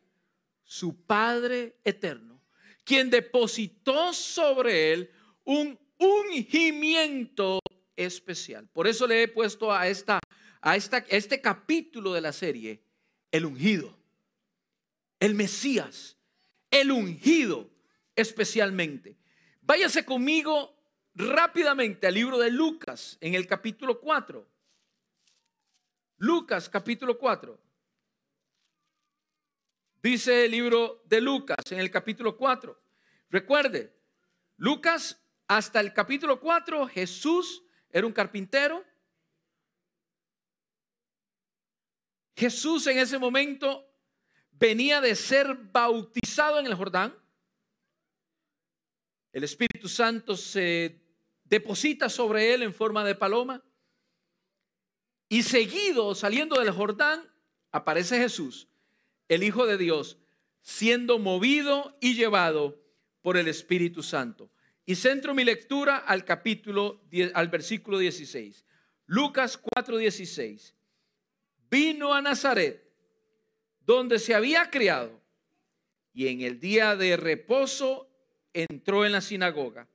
[0.64, 2.40] su Padre eterno,
[2.84, 5.12] quien depositó sobre él
[5.44, 7.60] un ungimiento
[7.96, 8.68] especial.
[8.68, 10.20] Por eso le he puesto a esta
[10.62, 12.84] a, este capítulo de la serie,
[13.32, 13.98] el ungido,
[15.20, 16.18] el Mesías,
[16.72, 17.70] el ungido
[18.16, 19.18] especialmente.
[19.70, 20.76] Váyase conmigo
[21.14, 24.44] rápidamente al libro de Lucas en el capítulo 4.
[26.18, 27.62] Lucas capítulo 4.
[30.02, 32.82] Dice el libro de Lucas en el capítulo 4.
[33.30, 33.96] Recuerde,
[34.58, 38.84] Lucas hasta el capítulo 4 Jesús era un carpintero,
[42.36, 43.88] Jesús en ese momento
[44.50, 47.29] venía de ser bautizado en el Jordán.
[49.32, 51.02] El Espíritu Santo se
[51.44, 53.64] deposita sobre él en forma de paloma.
[55.28, 57.22] Y seguido, saliendo del Jordán,
[57.72, 58.68] aparece Jesús,
[59.28, 60.18] el Hijo de Dios,
[60.62, 62.82] siendo movido y llevado
[63.22, 64.50] por el Espíritu Santo.
[64.86, 67.04] Y centro mi lectura al capítulo,
[67.36, 68.66] al versículo 16.
[69.06, 70.74] Lucas 4:16
[71.70, 72.84] vino a Nazaret,
[73.86, 75.22] donde se había criado,
[76.14, 78.09] y en el día de reposo
[78.54, 79.88] entró en la sinagoga,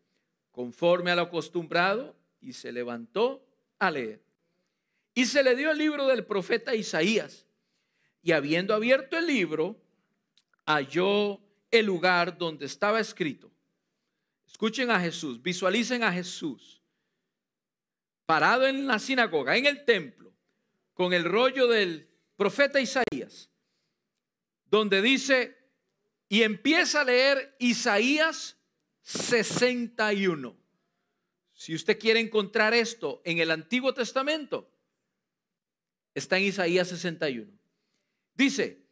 [0.50, 3.44] conforme a lo acostumbrado, y se levantó
[3.78, 4.22] a leer.
[5.14, 7.46] Y se le dio el libro del profeta Isaías.
[8.22, 9.76] Y habiendo abierto el libro,
[10.66, 11.40] halló
[11.70, 13.50] el lugar donde estaba escrito.
[14.46, 16.74] Escuchen a Jesús, visualicen a Jesús
[18.26, 20.32] parado en la sinagoga, en el templo,
[20.94, 23.50] con el rollo del profeta Isaías,
[24.66, 25.56] donde dice,
[26.28, 28.56] y empieza a leer Isaías
[29.02, 30.56] 61.
[31.52, 34.70] Si usted quiere encontrar esto en el Antiguo Testamento,
[36.14, 37.52] está en Isaías 61.
[38.34, 38.84] Dice,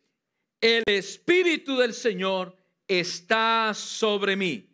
[0.61, 4.71] el Espíritu del Señor está sobre mí,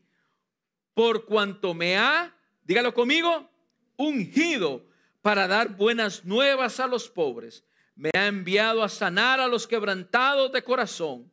[0.93, 3.51] por cuanto me ha, dígalo conmigo,
[3.97, 4.87] ungido
[5.23, 7.65] para dar buenas nuevas a los pobres.
[7.95, 11.33] Me ha enviado a sanar a los quebrantados de corazón,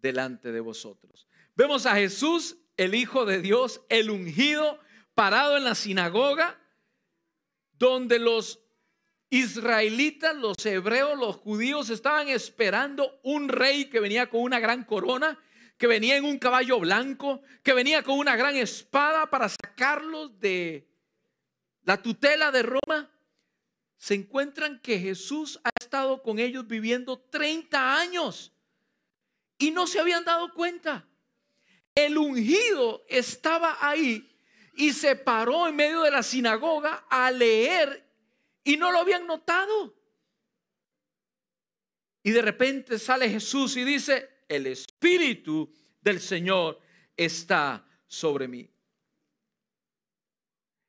[0.00, 1.26] delante de vosotros.
[1.54, 4.78] Vemos a Jesús, el Hijo de Dios, el ungido,
[5.14, 6.58] parado en la sinagoga,
[7.78, 8.60] donde los
[9.30, 15.38] israelitas, los hebreos, los judíos estaban esperando un rey que venía con una gran corona,
[15.76, 20.88] que venía en un caballo blanco, que venía con una gran espada para sacarlos de
[21.84, 23.10] la tutela de Roma.
[23.96, 28.52] Se encuentran que Jesús ha estado con ellos viviendo 30 años
[29.58, 31.06] y no se habían dado cuenta.
[31.94, 34.28] El ungido estaba ahí
[34.74, 38.08] y se paró en medio de la sinagoga a leer
[38.62, 39.96] y no lo habían notado.
[42.22, 46.80] Y de repente sale Jesús y dice, el Espíritu del Señor
[47.16, 48.70] está sobre mí.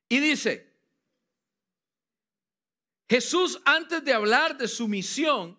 [0.08, 0.70] Y dice,
[3.08, 5.58] Jesús antes de hablar de su misión,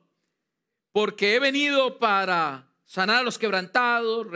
[0.93, 4.27] porque he venido para sanar a los quebrantados,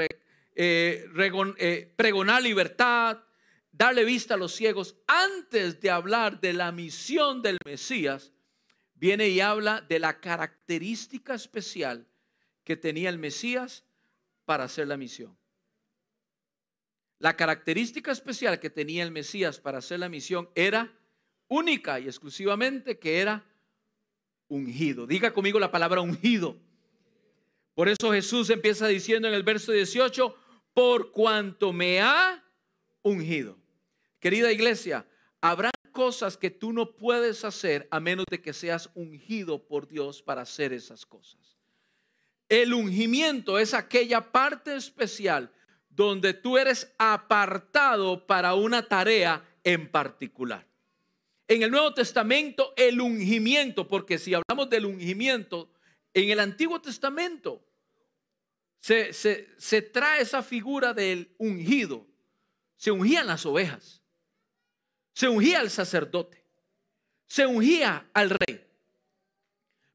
[0.55, 1.09] eh,
[1.57, 3.21] eh, pregonar libertad,
[3.69, 8.31] darle vista a los ciegos, antes de hablar de la misión del Mesías,
[8.93, 12.07] viene y habla de la característica especial
[12.63, 13.83] que tenía el Mesías
[14.45, 15.37] para hacer la misión.
[17.19, 20.97] La característica especial que tenía el Mesías para hacer la misión era
[21.49, 23.43] única y exclusivamente que era
[24.47, 25.07] ungido.
[25.07, 26.57] Diga conmigo la palabra ungido.
[27.75, 30.35] Por eso Jesús empieza diciendo en el verso 18,
[30.73, 32.43] por cuanto me ha
[33.01, 33.57] ungido.
[34.19, 35.05] Querida iglesia,
[35.41, 40.21] habrá cosas que tú no puedes hacer a menos de que seas ungido por Dios
[40.21, 41.57] para hacer esas cosas.
[42.47, 45.51] El ungimiento es aquella parte especial
[45.89, 50.65] donde tú eres apartado para una tarea en particular.
[51.47, 55.69] En el Nuevo Testamento, el ungimiento, porque si hablamos del ungimiento,
[56.15, 57.63] en el Antiguo Testamento
[58.79, 62.07] se, se trae esa figura del ungido.
[62.77, 64.01] Se ungían las ovejas
[65.15, 66.43] se ungía al sacerdote,
[67.25, 68.61] se ungía al rey.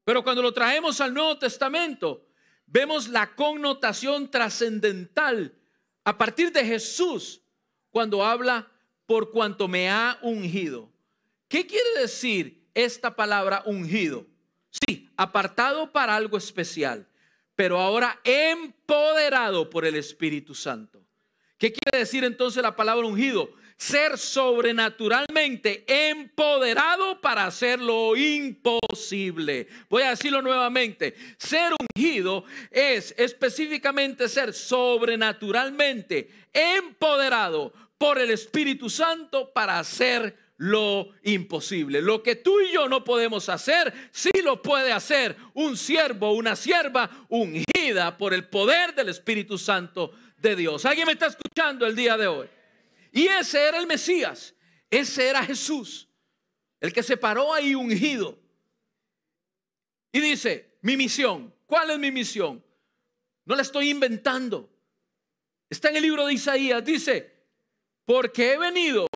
[0.03, 2.27] Pero cuando lo traemos al Nuevo Testamento,
[2.65, 5.55] vemos la connotación trascendental
[6.03, 7.39] a partir de Jesús
[7.91, 8.71] cuando habla
[9.05, 10.91] por cuanto me ha ungido.
[11.47, 14.25] ¿Qué quiere decir esta palabra ungido?
[14.71, 17.07] Sí, apartado para algo especial,
[17.55, 21.03] pero ahora empoderado por el Espíritu Santo.
[21.57, 23.53] ¿Qué quiere decir entonces la palabra ungido?
[23.81, 29.67] ser sobrenaturalmente empoderado para hacer lo imposible.
[29.89, 31.15] Voy a decirlo nuevamente.
[31.39, 42.03] Ser ungido es específicamente ser sobrenaturalmente empoderado por el Espíritu Santo para hacer lo imposible.
[42.03, 46.55] Lo que tú y yo no podemos hacer, sí lo puede hacer un siervo, una
[46.55, 50.85] sierva ungida por el poder del Espíritu Santo de Dios.
[50.85, 52.47] ¿Alguien me está escuchando el día de hoy?
[53.11, 54.53] Y ese era el Mesías,
[54.91, 56.07] ese era Jesús,
[56.79, 58.37] el que se paró ahí ungido.
[60.11, 62.63] Y dice, mi misión, ¿cuál es mi misión?
[63.45, 64.69] No la estoy inventando.
[65.71, 67.33] Está en el libro de Isaías, dice,
[68.05, 69.07] porque he venido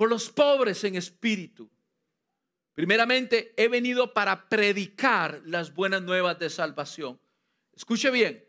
[0.00, 1.70] por los pobres en espíritu.
[2.72, 7.20] Primeramente, he venido para predicar las buenas nuevas de salvación.
[7.74, 8.42] Escuche bien,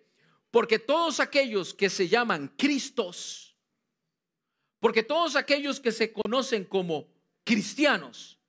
[0.50, 3.58] porque todos aquellos que se llaman Cristos,
[4.80, 7.10] porque todos aquellos que se conocen como
[7.44, 8.40] cristianos,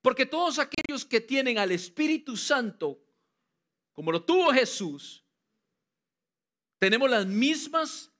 [0.00, 3.04] Porque todos aquellos que tienen al Espíritu Santo,
[3.92, 5.24] como lo tuvo Jesús,
[6.78, 8.12] tenemos las mismas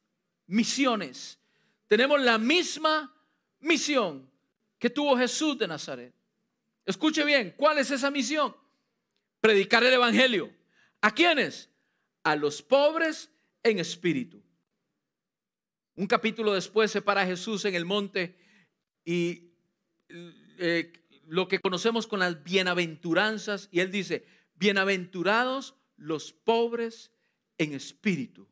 [0.48, 1.38] misiones,
[1.86, 3.16] tenemos la misma
[3.60, 4.28] misión
[4.78, 6.14] que tuvo Jesús de Nazaret.
[6.84, 8.56] Escuche bien, ¿cuál es esa misión?
[9.40, 10.52] Predicar el Evangelio.
[11.00, 11.70] ¿A quiénes?
[12.24, 13.30] A los pobres
[13.62, 14.42] en espíritu.
[15.96, 18.36] Un capítulo después se para Jesús en el monte
[19.04, 19.50] y
[20.08, 20.92] eh,
[21.26, 27.12] lo que conocemos con las bienaventuranzas y él dice, bienaventurados los pobres
[27.58, 28.48] en espíritu.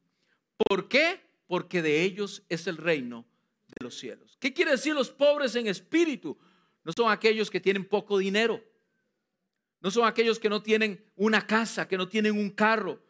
[0.57, 1.21] ¿Por qué?
[1.47, 3.28] Porque de ellos es el reino
[3.69, 4.37] de los cielos.
[4.41, 6.39] ¿Qué quiere decir los pobres en espíritu?
[6.85, 8.63] No son aquellos que tienen poco dinero.
[9.81, 13.01] No son aquellos que no tienen una casa, que no tienen un carro.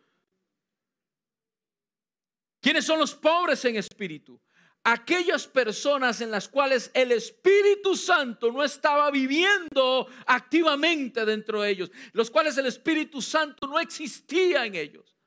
[2.61, 4.41] ¿Quiénes son los pobres en espíritu?
[4.85, 11.91] Aquellas personas en las cuales el Espíritu Santo no estaba viviendo activamente dentro de ellos,
[12.13, 15.18] los cuales el Espíritu Santo no existía en ellos.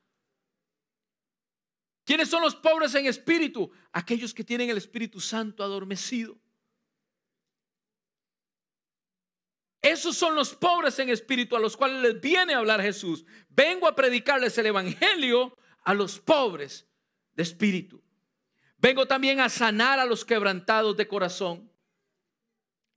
[2.12, 3.70] ¿Quiénes son los pobres en espíritu?
[3.90, 6.38] Aquellos que tienen el Espíritu Santo adormecido.
[9.80, 13.24] Esos son los pobres en espíritu a los cuales les viene a hablar Jesús.
[13.48, 16.86] Vengo a predicarles el Evangelio a los pobres
[17.32, 18.04] de espíritu.
[18.76, 21.72] Vengo también a sanar a los quebrantados de corazón.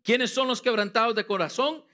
[0.03, 1.85] ¿Quiénes son los quebrantados de corazón?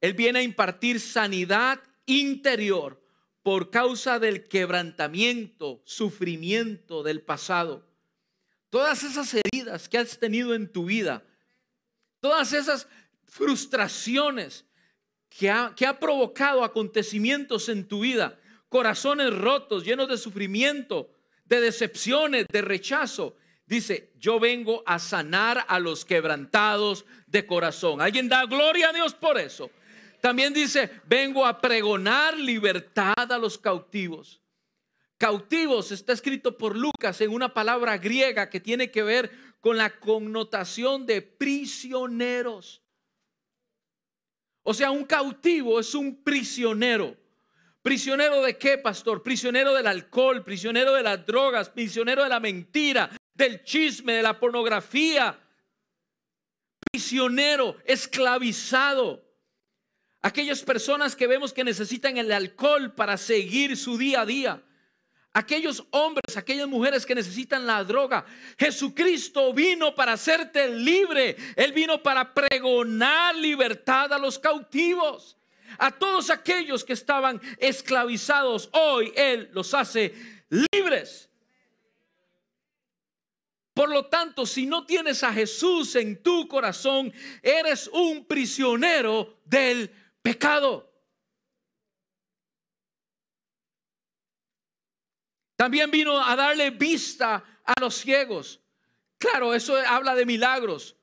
[0.00, 3.03] Él viene a impartir sanidad interior
[3.44, 7.86] por causa del quebrantamiento, sufrimiento del pasado.
[8.70, 11.22] Todas esas heridas que has tenido en tu vida,
[12.20, 12.88] todas esas
[13.26, 14.64] frustraciones
[15.28, 18.40] que ha, que ha provocado acontecimientos en tu vida,
[18.70, 21.10] corazones rotos, llenos de sufrimiento,
[21.44, 23.36] de decepciones, de rechazo.
[23.66, 28.00] Dice, yo vengo a sanar a los quebrantados de corazón.
[28.00, 29.70] ¿Alguien da gloria a Dios por eso?
[30.24, 34.40] También dice, vengo a pregonar libertad a los cautivos.
[35.18, 40.00] Cautivos está escrito por Lucas en una palabra griega que tiene que ver con la
[40.00, 42.82] connotación de prisioneros.
[44.62, 47.14] O sea, un cautivo es un prisionero.
[47.82, 49.22] ¿Prisionero de qué, pastor?
[49.22, 54.40] Prisionero del alcohol, prisionero de las drogas, prisionero de la mentira, del chisme, de la
[54.40, 55.38] pornografía.
[56.90, 59.23] Prisionero, esclavizado.
[60.24, 64.64] Aquellas personas que vemos que necesitan el alcohol para seguir su día a día
[65.34, 68.24] aquellos hombres, aquellas mujeres que necesitan la droga.
[68.56, 71.36] Jesucristo vino para hacerte libre.
[71.56, 75.36] Él vino para pregonar libertad a los cautivos.
[75.76, 80.14] A todos aquellos que estaban esclavizados, hoy Él los hace
[80.48, 81.28] libres.
[83.74, 87.12] Por lo tanto, si no tienes a Jesús en tu corazón,
[87.42, 89.90] eres un prisionero del
[90.24, 90.90] pecado.
[95.54, 98.60] También vino a darle vista a los ciegos.
[99.18, 100.96] Claro, eso habla de milagros.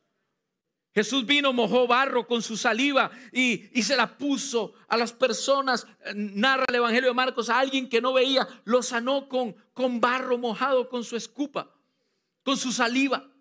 [0.94, 5.88] Jesús vino, mojó barro con su saliva y, y, se la puso a las personas.
[6.16, 10.38] Narra el Evangelio de Marcos a alguien que no veía, lo sanó con, con barro
[10.38, 11.72] mojado con su escupa,
[12.44, 13.32] con su saliva.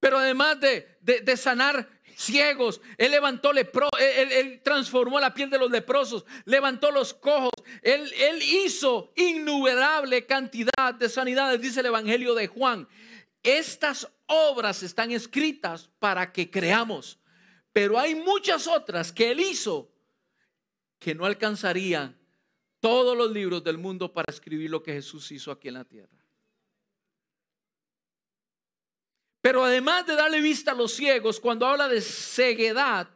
[0.00, 5.58] Pero además de, de, de sanar ciegos, él levantó lepro, él, transformó la piel de
[5.58, 7.52] los leprosos, levantó los cojos,
[7.82, 12.88] él, él hizo innumerable cantidad de sanidades, dice el Evangelio de Juan.
[13.42, 17.18] Estas obras están escritas para que creamos,
[17.72, 19.90] pero hay muchas otras que él hizo
[20.98, 22.18] que no alcanzarían
[22.80, 26.23] todos los libros del mundo para escribir lo que Jesús hizo aquí en la tierra.
[29.44, 33.10] Pero además de darle vista a los ciegos, cuando habla de ceguedad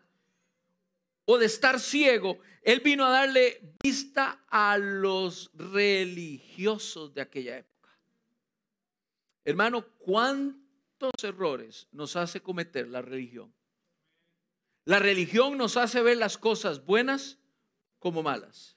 [1.24, 7.99] o de estar ciego, Él vino a darle vista a los religiosos de aquella época.
[9.43, 13.55] Hermano, ¿cuántos errores nos hace cometer la religión?
[14.85, 17.39] La religión nos hace ver las cosas buenas
[17.99, 18.76] como malas.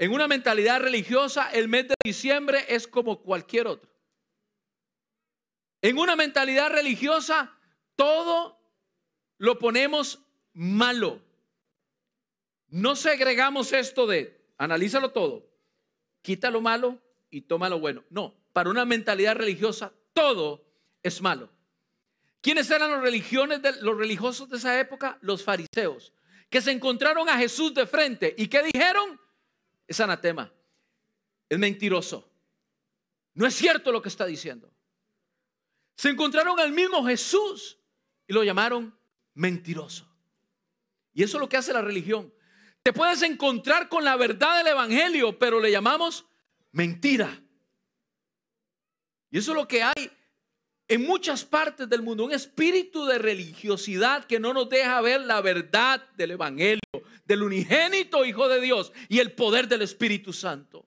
[0.00, 3.90] En una mentalidad religiosa, el mes de diciembre es como cualquier otro.
[5.82, 7.54] En una mentalidad religiosa,
[7.96, 8.58] todo
[9.36, 10.22] lo ponemos
[10.54, 11.20] malo.
[12.68, 15.46] No segregamos esto de, analízalo todo,
[16.22, 16.98] quita lo malo
[17.28, 18.02] y toma lo bueno.
[18.08, 20.64] No, para una mentalidad religiosa, todo
[21.02, 21.50] es malo.
[22.40, 25.18] ¿Quiénes eran los, religiones de, los religiosos de esa época?
[25.20, 26.14] Los fariseos,
[26.48, 28.34] que se encontraron a Jesús de frente.
[28.38, 29.20] ¿Y qué dijeron?
[29.90, 30.52] Es anatema,
[31.48, 32.30] es mentiroso.
[33.34, 34.72] No es cierto lo que está diciendo.
[35.96, 37.76] se encontraron al mismo Jesús
[38.26, 38.96] y lo llamaron
[39.34, 40.08] mentiroso.
[41.12, 42.32] Y eso es lo que hace la religión.
[42.84, 46.24] Te puedes encontrar con la verdad del Evangelio, pero le llamamos
[46.70, 47.42] mentira.
[49.30, 50.10] Y eso es lo que hay
[50.86, 55.40] en muchas partes del mundo, un espíritu de religiosidad que no nos deja ver la
[55.40, 56.80] verdad del Evangelio,
[57.30, 60.84] del unigénito Hijo de Dios y el poder del Espíritu Santo.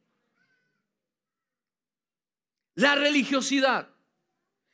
[2.75, 3.87] La religiosidad.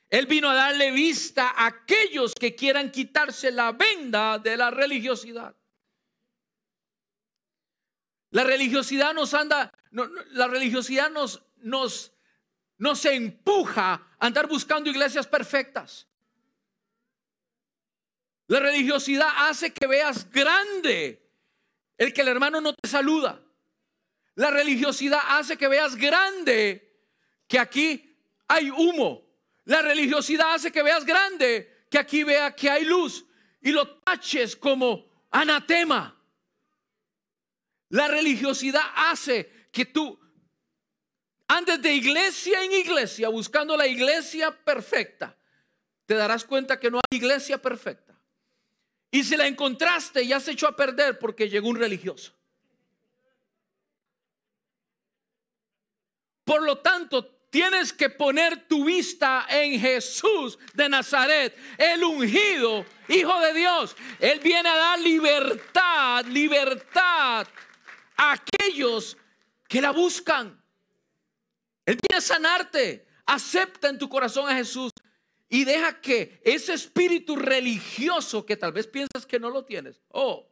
[0.10, 5.56] Él vino a darle vista a aquellos que quieran quitarse la venda de la religiosidad.
[8.32, 12.12] La religiosidad nos anda, la religiosidad nos, nos,
[12.80, 16.08] nos empuja a andar buscando iglesias perfectas.
[18.48, 21.29] La religiosidad hace que veas grande
[22.00, 23.40] el que el hermano no te saluda.
[24.36, 26.98] La religiosidad hace que veas grande
[27.46, 29.28] que aquí hay humo.
[29.66, 33.26] La religiosidad hace que veas grande que aquí vea que hay luz
[33.62, 36.16] y lo taches como anatema.
[37.90, 40.18] La religiosidad hace que tú
[41.50, 45.36] andes de iglesia en iglesia buscando la iglesia perfecta.
[46.06, 48.09] Te darás cuenta que no hay iglesia perfecta.
[49.12, 52.34] Y si la encontraste, ya se echó a perder porque llegó un religioso.
[56.44, 63.40] Por lo tanto, tienes que poner tu vista en Jesús de Nazaret, el ungido, Hijo
[63.40, 63.96] de Dios.
[64.20, 67.48] Él viene a dar libertad, libertad
[68.16, 69.18] a aquellos
[69.68, 70.60] que la buscan.
[71.86, 73.08] Él viene a sanarte.
[73.26, 74.92] Acepta en tu corazón a Jesús
[75.50, 80.48] y deja que ese espíritu religioso que tal vez piensas que no lo tienes, oh,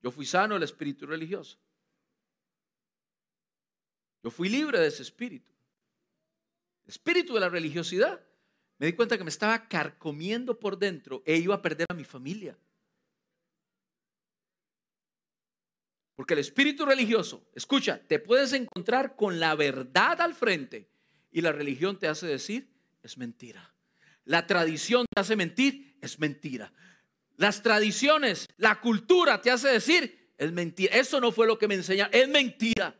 [0.00, 1.58] yo fui sano del espíritu religioso.
[4.22, 5.52] Yo fui libre de ese espíritu.
[6.86, 8.24] espíritu de la religiosidad.
[8.78, 12.04] Me di cuenta que me estaba carcomiendo por dentro e iba a perder a mi
[12.04, 12.56] familia.
[16.14, 20.88] Porque el espíritu religioso, escucha, te puedes encontrar con la verdad al frente
[21.30, 22.72] y la religión te hace decir,
[23.02, 23.74] es mentira.
[24.28, 26.70] La tradición te hace mentir, es mentira.
[27.38, 30.94] Las tradiciones, la cultura te hace decir, es mentira.
[30.94, 32.94] Eso no fue lo que me enseñaron, es mentira.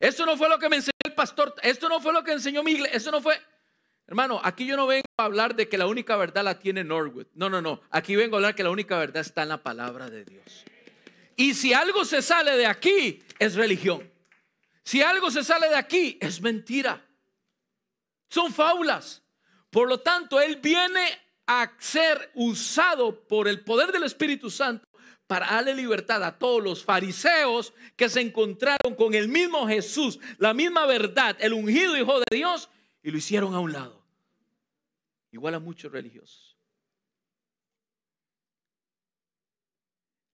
[0.00, 2.62] Eso no fue lo que me enseñó el pastor, esto no fue lo que enseñó
[2.62, 3.38] mi iglesia, eso no fue...
[4.06, 7.26] Hermano, aquí yo no vengo a hablar de que la única verdad la tiene Norwood.
[7.34, 7.82] No, no, no.
[7.90, 10.64] Aquí vengo a hablar que la única verdad está en la palabra de Dios.
[11.36, 14.10] Y si algo se sale de aquí, es religión.
[14.82, 17.06] Si algo se sale de aquí, es mentira.
[18.28, 19.21] Son fábulas.
[19.72, 21.02] Por lo tanto, Él viene
[21.46, 24.86] a ser usado por el poder del Espíritu Santo
[25.26, 30.52] para darle libertad a todos los fariseos que se encontraron con el mismo Jesús, la
[30.52, 32.68] misma verdad, el ungido Hijo de Dios,
[33.02, 34.04] y lo hicieron a un lado.
[35.30, 36.58] Igual a muchos religiosos.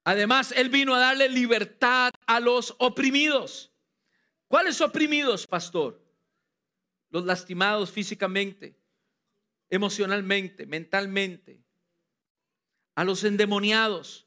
[0.02, 3.70] Además, Él vino a darle libertad a los oprimidos.
[4.48, 6.02] ¿Cuáles oprimidos, pastor?
[7.10, 8.76] Los lastimados físicamente,
[9.70, 11.62] emocionalmente, mentalmente,
[12.94, 14.26] a los endemoniados,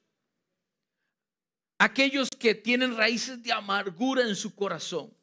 [1.78, 5.14] aquellos que tienen raíces de amargura en su corazón.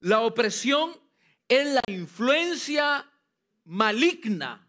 [0.00, 0.96] La opresión
[1.46, 3.08] es la influencia
[3.64, 4.66] maligna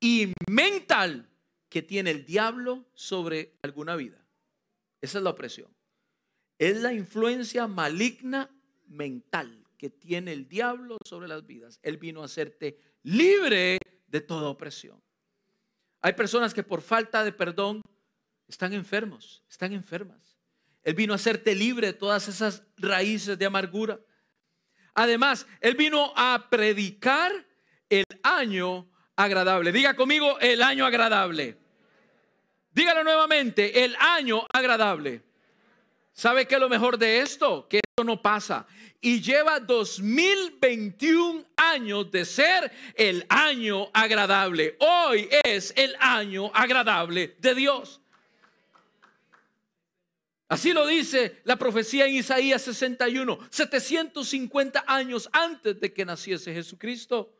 [0.00, 1.28] y mental
[1.68, 4.22] que tiene el diablo sobre alguna vida.
[5.00, 5.74] Esa es la opresión.
[6.58, 8.50] Es la influencia maligna
[8.86, 11.78] mental que tiene el diablo sobre las vidas.
[11.82, 15.00] Él vino a hacerte libre de toda opresión.
[16.02, 17.82] Hay personas que por falta de perdón
[18.48, 20.38] están enfermos, están enfermas.
[20.82, 24.00] Él vino a hacerte libre de todas esas raíces de amargura.
[24.94, 27.32] Además, Él vino a predicar
[27.88, 29.72] el año agradable.
[29.72, 31.56] Diga conmigo el año agradable.
[32.70, 35.22] Dígalo nuevamente, el año agradable.
[36.12, 37.68] ¿Sabe qué es lo mejor de esto?
[37.68, 38.66] Que no pasa
[39.02, 44.76] y lleva 2021 años de ser el año agradable.
[44.80, 48.00] Hoy es el año agradable de Dios.
[50.48, 57.30] Así lo dice la profecía en Isaías 61, 750 años antes de que naciese Jesucristo.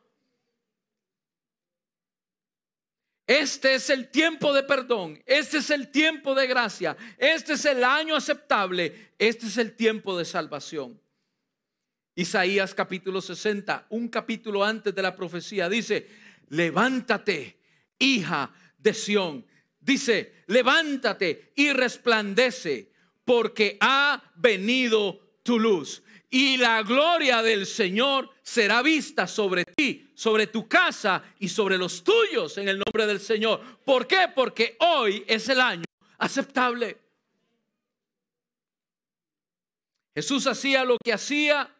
[3.29, 7.83] Este es el tiempo de perdón, este es el tiempo de gracia, este es el
[7.83, 10.99] año aceptable, este es el tiempo de salvación.
[12.15, 16.07] Isaías capítulo 60, un capítulo antes de la profecía, dice,
[16.47, 17.59] levántate,
[17.99, 19.45] hija de Sión.
[19.79, 22.91] Dice, levántate y resplandece,
[23.25, 30.47] porque ha venido tu luz y la gloria del Señor será vista sobre ti, sobre
[30.47, 33.61] tu casa y sobre los tuyos en el nombre del Señor.
[33.83, 34.27] ¿Por qué?
[34.33, 35.85] Porque hoy es el año
[36.19, 36.97] aceptable.
[40.13, 41.73] Jesús hacía lo que hacía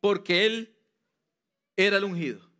[0.00, 0.76] porque Él
[1.76, 2.52] era el ungido.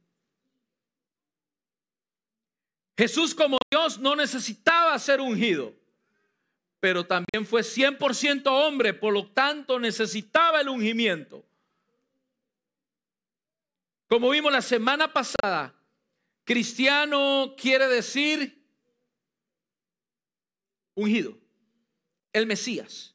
[2.97, 5.75] Jesús como Dios no necesitaba ser ungido,
[6.83, 11.47] pero también fue 100% hombre, por lo tanto necesitaba el ungimiento.
[14.09, 15.73] Como vimos la semana pasada,
[16.43, 18.67] cristiano quiere decir
[20.97, 21.39] ungido,
[22.33, 23.15] el Mesías.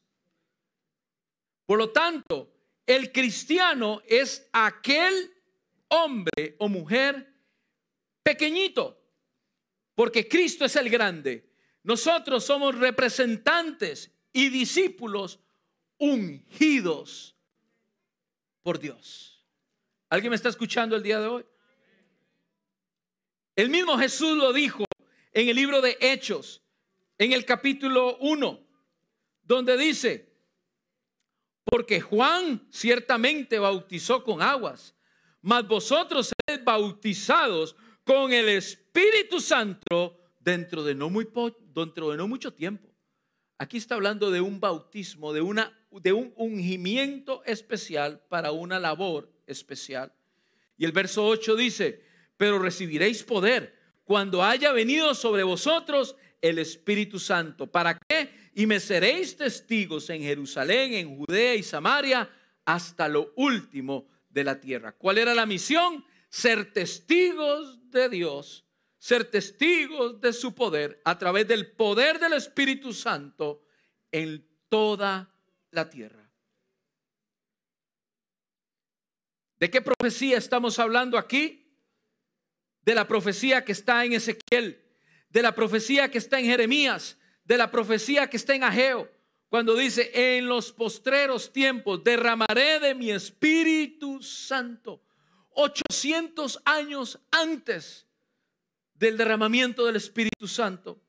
[1.66, 2.50] Por lo tanto,
[2.86, 5.30] el cristiano es aquel
[5.88, 7.34] hombre o mujer
[8.22, 8.98] pequeñito
[9.94, 11.47] porque Cristo es el grande.
[11.88, 15.40] Nosotros somos representantes y discípulos
[15.96, 17.34] ungidos
[18.62, 19.42] por Dios.
[20.10, 21.46] ¿Alguien me está escuchando el día de hoy?
[23.56, 24.84] El mismo Jesús lo dijo
[25.32, 26.62] en el libro de Hechos,
[27.16, 28.68] en el capítulo 1,
[29.44, 30.30] donde dice,
[31.64, 34.94] porque Juan ciertamente bautizó con aguas,
[35.40, 37.74] mas vosotros seréis bautizados
[38.04, 41.24] con el Espíritu Santo dentro de no, muy
[41.84, 42.88] dentro de no mucho tiempo.
[43.58, 49.32] Aquí está hablando de un bautismo, de, una, de un ungimiento especial para una labor
[49.46, 50.12] especial.
[50.76, 52.04] Y el verso 8 dice,
[52.36, 57.66] pero recibiréis poder cuando haya venido sobre vosotros el Espíritu Santo.
[57.66, 58.30] ¿Para qué?
[58.54, 62.30] Y me seréis testigos en Jerusalén, en Judea y Samaria,
[62.64, 64.92] hasta lo último de la tierra.
[64.92, 66.04] ¿Cuál era la misión?
[66.28, 68.64] ser testigos de Dios,
[68.98, 73.62] ser testigos de su poder a través del poder del Espíritu Santo
[74.10, 75.32] en toda
[75.70, 76.28] la tierra.
[79.58, 81.64] ¿De qué profecía estamos hablando aquí?
[82.82, 84.84] De la profecía que está en Ezequiel,
[85.30, 89.10] de la profecía que está en Jeremías, de la profecía que está en Ageo,
[89.48, 95.02] cuando dice, en los postreros tiempos derramaré de mi Espíritu Santo
[95.54, 98.07] 800 años antes
[98.98, 101.00] del derramamiento del Espíritu Santo.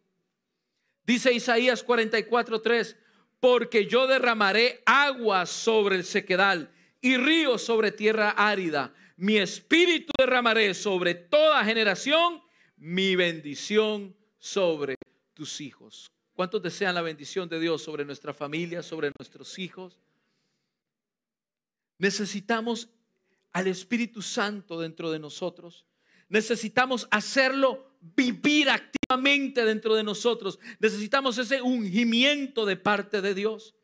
[1.06, 2.96] Dice Isaías 44:3,
[3.40, 6.72] porque yo derramaré agua sobre el sequedal
[7.02, 8.94] y ríos sobre tierra árida.
[9.16, 12.42] Mi espíritu derramaré sobre toda generación,
[12.78, 14.96] mi bendición sobre
[15.34, 16.12] tus hijos.
[16.34, 20.00] ¿Cuántos desean la bendición de Dios sobre nuestra familia, sobre nuestros hijos?
[21.98, 22.88] Necesitamos
[23.52, 25.86] al Espíritu Santo dentro de nosotros.
[26.30, 30.60] Necesitamos hacerlo vivir activamente dentro de nosotros.
[30.80, 33.76] Necesitamos ese ungimiento de parte de Dios.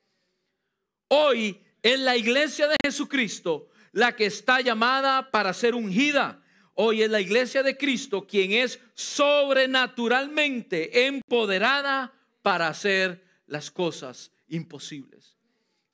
[1.10, 6.44] Hoy es la iglesia de Jesucristo la que está llamada para ser ungida.
[6.74, 15.38] Hoy es la iglesia de Cristo quien es sobrenaturalmente empoderada para hacer las cosas imposibles.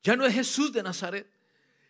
[0.02, 1.32] Ya no es Jesús de Nazaret.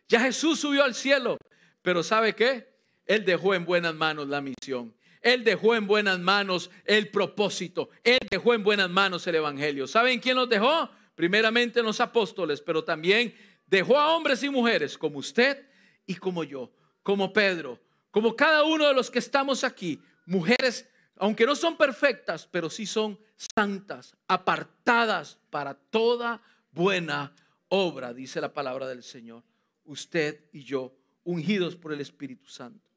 [0.09, 1.37] Ya Jesús subió al cielo.
[1.81, 2.70] Pero ¿sabe qué?
[3.11, 4.95] Él dejó en buenas manos la misión.
[5.19, 7.89] Él dejó en buenas manos el propósito.
[8.05, 9.85] Él dejó en buenas manos el Evangelio.
[9.85, 10.89] ¿Saben quién los dejó?
[11.13, 13.35] Primeramente los apóstoles, pero también
[13.67, 15.67] dejó a hombres y mujeres como usted
[16.05, 16.71] y como yo,
[17.03, 17.81] como Pedro,
[18.11, 20.01] como cada uno de los que estamos aquí.
[20.25, 20.87] Mujeres,
[21.17, 23.19] aunque no son perfectas, pero sí son
[23.53, 26.41] santas, apartadas para toda
[26.71, 27.35] buena
[27.67, 29.43] obra, dice la palabra del Señor.
[29.83, 30.95] Usted y yo
[31.25, 32.90] ungidos por el Espíritu Santo.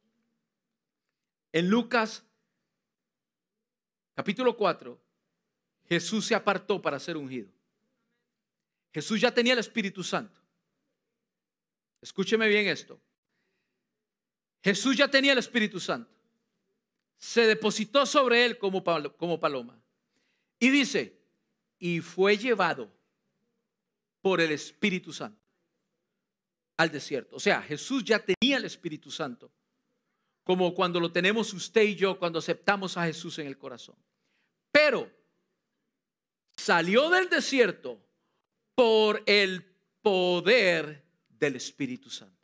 [1.54, 2.24] En Lucas
[4.12, 5.00] capítulo 4,
[5.88, 7.48] Jesús se apartó para ser ungido.
[8.92, 10.40] Jesús ya tenía el Espíritu Santo.
[12.00, 13.00] Escúcheme bien esto.
[14.64, 16.12] Jesús ya tenía el Espíritu Santo.
[17.18, 18.82] Se depositó sobre él como,
[19.16, 19.80] como paloma.
[20.58, 21.16] Y dice,
[21.78, 22.92] y fue llevado
[24.20, 25.40] por el Espíritu Santo
[26.76, 27.36] al desierto.
[27.36, 29.52] O sea, Jesús ya tenía el Espíritu Santo,
[30.44, 33.96] como cuando lo tenemos usted y yo cuando aceptamos a Jesús en el corazón.
[34.70, 35.10] Pero
[36.56, 37.98] salió del desierto
[38.74, 39.64] por el
[40.02, 42.34] poder del Espíritu Santo.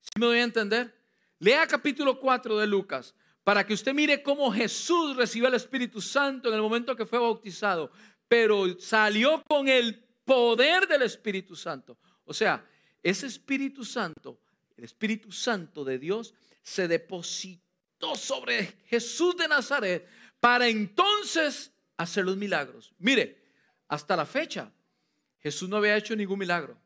[0.00, 0.94] ¿Sí me voy a entender?
[1.38, 6.50] Lea capítulo 4 de Lucas para que usted mire cómo Jesús recibió el Espíritu Santo
[6.50, 7.90] en el momento que fue bautizado,
[8.28, 11.96] pero salió con el poder del Espíritu Santo.
[12.26, 12.62] O sea,
[13.02, 14.38] ese Espíritu Santo,
[14.76, 16.34] el Espíritu Santo de Dios,
[16.68, 20.06] se depositó sobre Jesús de Nazaret
[20.38, 22.92] para entonces hacer los milagros.
[22.98, 23.42] Mire,
[23.88, 24.70] hasta la fecha,
[25.40, 26.78] Jesús no había hecho ningún milagro.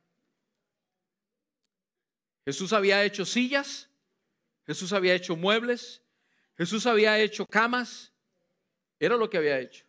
[2.44, 3.88] Jesús había hecho sillas,
[4.66, 6.00] Jesús había hecho muebles,
[6.56, 8.12] Jesús había hecho camas,
[9.00, 9.84] era lo que había hecho.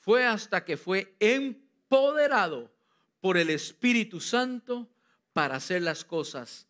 [0.00, 2.74] Fue hasta que fue empoderado
[3.20, 4.90] por el Espíritu Santo
[5.32, 6.66] para hacer las cosas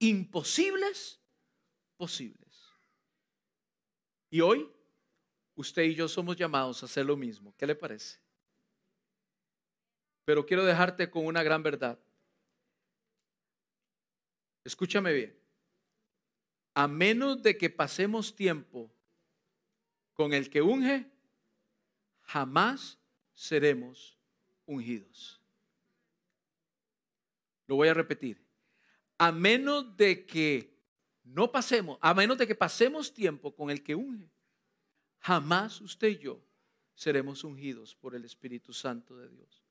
[0.00, 1.19] imposibles
[2.00, 2.72] posibles.
[4.30, 4.66] Y hoy
[5.54, 7.54] usted y yo somos llamados a hacer lo mismo.
[7.58, 8.18] ¿Qué le parece?
[10.24, 11.98] Pero quiero dejarte con una gran verdad.
[14.64, 15.38] Escúchame bien.
[16.72, 18.90] A menos de que pasemos tiempo
[20.14, 21.06] con el que unge,
[22.22, 22.98] jamás
[23.34, 24.16] seremos
[24.64, 25.38] ungidos.
[27.66, 28.42] Lo voy a repetir.
[29.18, 30.69] A menos de que
[31.32, 34.30] no pasemos, a menos de que pasemos tiempo con el que unge,
[35.20, 36.42] jamás usted y yo
[36.94, 39.62] seremos ungidos por el Espíritu Santo de Dios.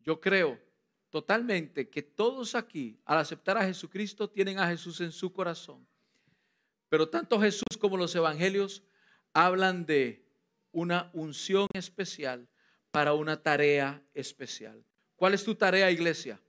[0.00, 0.60] Yo creo
[1.08, 5.86] totalmente que todos aquí, al aceptar a Jesucristo, tienen a Jesús en su corazón.
[6.88, 8.82] Pero tanto Jesús como los evangelios
[9.32, 10.26] hablan de
[10.72, 12.48] una unción especial
[12.90, 14.84] para una tarea especial.
[15.14, 16.40] ¿Cuál es tu tarea, iglesia?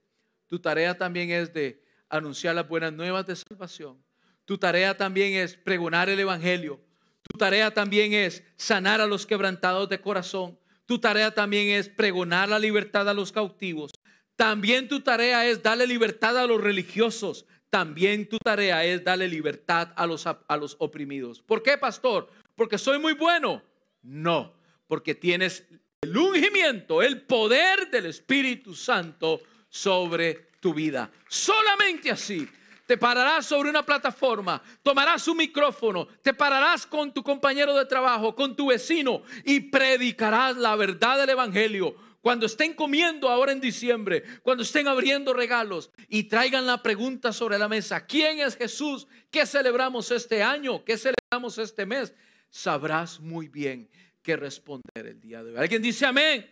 [0.46, 4.02] Tu tarea también es de anunciar las buenas nuevas de salvación.
[4.44, 6.80] Tu tarea también es pregonar el Evangelio.
[7.22, 10.58] Tu tarea también es sanar a los quebrantados de corazón.
[10.86, 13.92] Tu tarea también es pregonar la libertad a los cautivos.
[14.36, 17.46] También tu tarea es darle libertad a los religiosos.
[17.70, 21.40] También tu tarea es darle libertad a los, a los oprimidos.
[21.40, 22.28] ¿Por qué, pastor?
[22.54, 23.62] ¿Porque soy muy bueno?
[24.02, 24.52] No,
[24.88, 25.64] porque tienes
[26.02, 31.10] el ungimiento, el poder del Espíritu Santo sobre tu vida.
[31.28, 32.46] Solamente así
[32.92, 38.34] te pararás sobre una plataforma, tomarás un micrófono, te pararás con tu compañero de trabajo,
[38.34, 41.96] con tu vecino y predicarás la verdad del Evangelio.
[42.20, 47.58] Cuando estén comiendo ahora en diciembre, cuando estén abriendo regalos y traigan la pregunta sobre
[47.58, 49.06] la mesa, ¿quién es Jesús?
[49.30, 50.84] ¿Qué celebramos este año?
[50.84, 52.12] ¿Qué celebramos este mes?
[52.50, 53.88] Sabrás muy bien
[54.20, 55.56] qué responder el día de hoy.
[55.56, 56.46] ¿Alguien dice amén?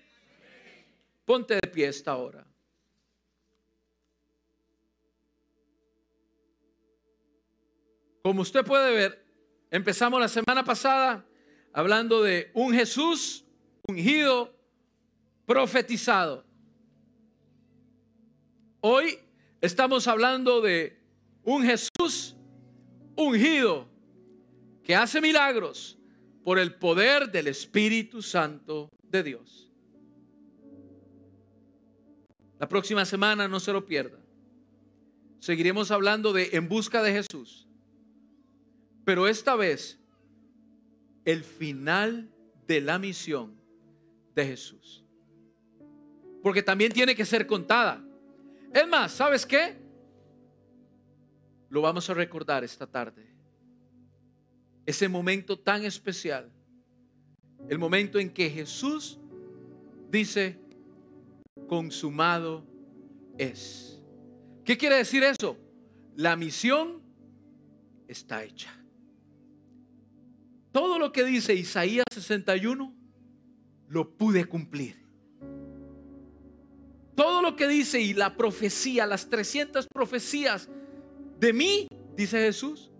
[1.26, 2.46] Ponte de pie esta hora.
[8.22, 9.24] Como usted puede ver,
[9.70, 11.24] empezamos la semana pasada
[11.72, 13.44] hablando de un Jesús
[13.88, 14.54] ungido,
[15.46, 16.44] profetizado.
[18.80, 19.18] Hoy
[19.60, 20.98] estamos hablando de
[21.44, 22.36] un Jesús
[23.16, 23.88] ungido
[24.84, 25.98] que hace milagros
[26.44, 29.70] por el poder del Espíritu Santo de Dios.
[32.58, 34.18] La próxima semana no se lo pierda.
[35.38, 37.69] Seguiremos hablando de En Busca de Jesús.
[39.04, 39.98] Pero esta vez,
[41.24, 42.30] el final
[42.66, 43.54] de la misión
[44.34, 45.04] de Jesús.
[46.42, 48.02] Porque también tiene que ser contada.
[48.72, 49.76] Es más, ¿sabes qué?
[51.68, 53.26] Lo vamos a recordar esta tarde.
[54.86, 56.50] Ese momento tan especial.
[57.68, 59.18] El momento en que Jesús
[60.10, 60.58] dice,
[61.68, 62.64] consumado
[63.38, 64.00] es.
[64.64, 65.56] ¿Qué quiere decir eso?
[66.16, 67.02] La misión
[68.08, 68.79] está hecha.
[70.72, 72.94] Todo lo que dice Isaías 61
[73.88, 75.00] lo pude cumplir.
[77.14, 80.68] Todo lo que dice y la profecía, las 300 profecías
[81.38, 82.90] de mí, dice Jesús,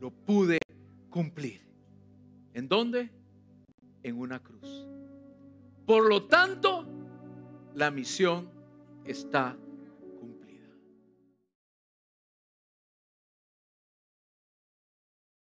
[0.00, 0.58] lo pude
[1.08, 1.62] cumplir.
[2.52, 3.10] ¿En dónde?
[4.02, 4.86] En una cruz.
[5.86, 6.86] Por lo tanto,
[7.74, 8.50] la misión
[9.04, 9.56] está